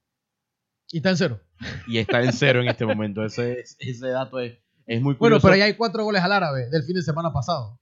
Y 0.92 0.98
está 0.98 1.10
en 1.10 1.18
cero. 1.18 1.40
Y 1.88 1.98
está 1.98 2.22
en 2.22 2.32
cero 2.34 2.62
en 2.62 2.68
este 2.70 2.86
momento. 2.86 3.26
Ese, 3.26 3.64
ese 3.80 4.08
dato 4.08 4.40
es, 4.40 4.54
es 4.86 5.02
muy 5.02 5.16
Bueno, 5.16 5.38
curioso. 5.38 5.42
pero 5.48 5.56
ahí 5.56 5.62
hay 5.62 5.74
4 5.76 6.04
goles 6.04 6.22
al 6.22 6.32
Árabe 6.32 6.70
del 6.70 6.84
fin 6.84 6.96
de 6.96 7.02
semana 7.02 7.34
pasado. 7.34 7.80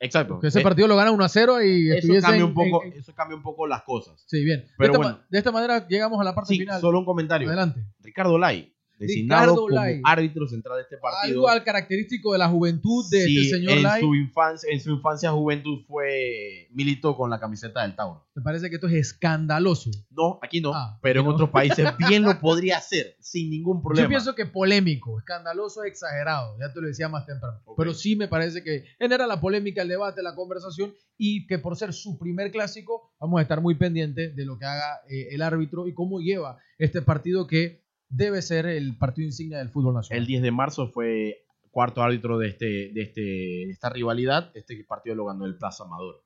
Exacto. 0.00 0.38
Que 0.40 0.48
ese 0.48 0.60
Eh, 0.60 0.62
partido 0.62 0.86
lo 0.88 0.96
gana 0.96 1.10
1 1.12 1.24
a 1.24 1.28
0 1.28 1.62
y 1.62 1.90
eso, 1.90 2.12
cambia 2.20 2.44
un 2.44 2.52
poco, 2.52 2.82
en- 2.84 2.92
en- 2.92 2.98
eso 2.98 3.14
cambia 3.14 3.36
un 3.36 3.42
poco 3.42 3.66
las 3.66 3.82
cosas. 3.84 4.22
Sí, 4.26 4.44
bien. 4.44 4.66
Pero 4.76 4.92
de, 4.92 4.98
esta, 4.98 4.98
bueno. 4.98 5.24
de 5.30 5.38
esta 5.38 5.52
manera 5.52 5.88
llegamos 5.88 6.20
a 6.20 6.24
la 6.24 6.34
parte 6.34 6.52
Sí, 6.54 6.58
final. 6.60 6.80
solo 6.80 6.98
un 6.98 7.04
comentario. 7.06 7.48
Adelante. 7.48 7.86
Ricardo 8.00 8.36
Lai, 8.36 8.73
designado 8.98 9.42
Ricardo 9.42 9.62
como 9.62 9.74
Lai. 9.74 10.00
árbitro 10.04 10.46
central 10.46 10.76
de 10.76 10.82
este 10.82 10.96
partido. 10.98 11.34
Algo 11.34 11.48
al 11.48 11.64
característico 11.64 12.32
de 12.32 12.38
la 12.38 12.48
juventud 12.48 13.04
de 13.10 13.24
Sí, 13.26 13.38
este 13.38 13.56
señor 13.58 13.72
en 13.78 13.82
Lai. 13.82 14.00
su 14.00 14.14
infancia, 14.14 14.68
en 14.72 14.80
su 14.80 14.90
infancia 14.92 15.30
juventud 15.32 15.84
fue 15.86 16.68
militó 16.72 17.16
con 17.16 17.30
la 17.30 17.38
camiseta 17.40 17.82
del 17.82 17.94
Tauro. 17.96 18.26
Me 18.34 18.42
parece 18.42 18.68
que 18.68 18.76
esto 18.76 18.86
es 18.88 18.94
escandaloso. 18.94 19.90
No, 20.10 20.38
aquí 20.42 20.60
no, 20.60 20.72
Ah, 20.74 20.98
pero 21.02 21.20
en 21.20 21.26
no. 21.26 21.32
otros 21.32 21.50
países 21.50 21.86
bien 22.08 22.22
lo 22.22 22.38
podría 22.40 22.78
hacer 22.78 23.16
sin 23.20 23.50
ningún 23.50 23.82
problema. 23.82 24.04
Yo 24.04 24.08
pienso 24.08 24.34
que 24.34 24.46
polémico, 24.46 25.18
escandaloso, 25.18 25.84
exagerado. 25.84 26.56
Ya 26.60 26.72
te 26.72 26.80
lo 26.80 26.88
decía 26.88 27.08
más 27.08 27.26
temprano. 27.26 27.60
Pero 27.76 27.94
sí 27.94 28.16
me 28.16 28.28
parece 28.28 28.62
que 28.62 28.84
genera 28.98 29.26
la 29.26 29.40
polémica, 29.40 29.82
el 29.82 29.88
debate, 29.88 30.22
la 30.22 30.34
conversación 30.34 30.94
y 31.16 31.46
que 31.46 31.58
por 31.58 31.76
ser 31.76 31.92
su 31.92 32.18
primer 32.18 32.50
clásico 32.50 33.12
vamos 33.20 33.38
a 33.38 33.42
estar 33.42 33.60
muy 33.60 33.76
pendientes 33.76 34.34
de 34.34 34.44
lo 34.44 34.58
que 34.58 34.64
haga 34.64 35.00
eh, 35.08 35.28
el 35.30 35.42
árbitro 35.42 35.86
y 35.86 35.94
cómo 35.94 36.20
lleva 36.20 36.58
este 36.78 37.02
partido 37.02 37.46
que 37.46 37.83
debe 38.14 38.42
ser 38.42 38.66
el 38.66 38.96
partido 38.96 39.26
insignia 39.26 39.58
del 39.58 39.70
fútbol 39.70 39.94
nacional. 39.94 40.22
El 40.22 40.26
10 40.26 40.42
de 40.42 40.50
marzo 40.50 40.88
fue 40.88 41.44
cuarto 41.70 42.02
árbitro 42.02 42.38
de, 42.38 42.48
este, 42.48 42.66
de, 42.92 43.02
este, 43.02 43.20
de 43.20 43.70
esta 43.70 43.90
rivalidad. 43.90 44.50
Este 44.54 44.82
partido 44.84 45.16
lo 45.16 45.26
ganó 45.26 45.44
el 45.44 45.56
Plaza 45.56 45.84
Amador. 45.84 46.22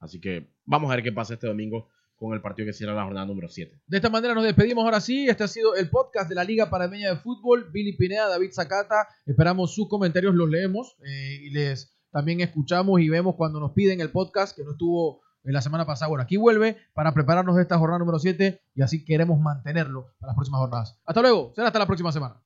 Así 0.00 0.20
que 0.20 0.50
vamos 0.64 0.90
a 0.90 0.94
ver 0.96 1.04
qué 1.04 1.12
pasa 1.12 1.34
este 1.34 1.46
domingo 1.46 1.88
con 2.16 2.34
el 2.34 2.40
partido 2.40 2.66
que 2.66 2.72
cierra 2.72 2.94
la 2.94 3.04
jornada 3.04 3.26
número 3.26 3.48
7. 3.48 3.80
De 3.86 3.96
esta 3.96 4.10
manera 4.10 4.34
nos 4.34 4.42
despedimos 4.42 4.84
ahora 4.84 5.00
sí. 5.00 5.28
Este 5.28 5.44
ha 5.44 5.48
sido 5.48 5.76
el 5.76 5.88
podcast 5.88 6.28
de 6.28 6.34
la 6.34 6.42
Liga 6.42 6.68
Panameña 6.68 7.10
de 7.10 7.16
Fútbol. 7.16 7.70
Billy 7.70 7.96
Pineda, 7.96 8.28
David 8.28 8.50
Zacata. 8.52 9.06
Esperamos 9.24 9.72
sus 9.72 9.88
comentarios, 9.88 10.34
los 10.34 10.50
leemos 10.50 10.96
eh, 11.04 11.38
y 11.42 11.50
les 11.50 11.94
también 12.10 12.40
escuchamos 12.40 13.00
y 13.00 13.08
vemos 13.08 13.36
cuando 13.36 13.60
nos 13.60 13.72
piden 13.72 14.00
el 14.00 14.10
podcast 14.10 14.56
que 14.56 14.64
no 14.64 14.72
estuvo 14.72 15.20
la 15.52 15.62
semana 15.62 15.86
pasada. 15.86 16.08
Bueno, 16.08 16.22
aquí 16.22 16.36
vuelve 16.36 16.76
para 16.94 17.12
prepararnos 17.12 17.56
de 17.56 17.62
esta 17.62 17.78
jornada 17.78 17.98
número 17.98 18.18
7 18.18 18.62
y 18.74 18.82
así 18.82 19.04
queremos 19.04 19.40
mantenerlo 19.40 20.14
para 20.18 20.30
las 20.30 20.36
próximas 20.36 20.60
jornadas. 20.60 20.98
Hasta 21.04 21.22
luego. 21.22 21.52
Será 21.54 21.68
hasta 21.68 21.78
la 21.78 21.86
próxima 21.86 22.12
semana. 22.12 22.40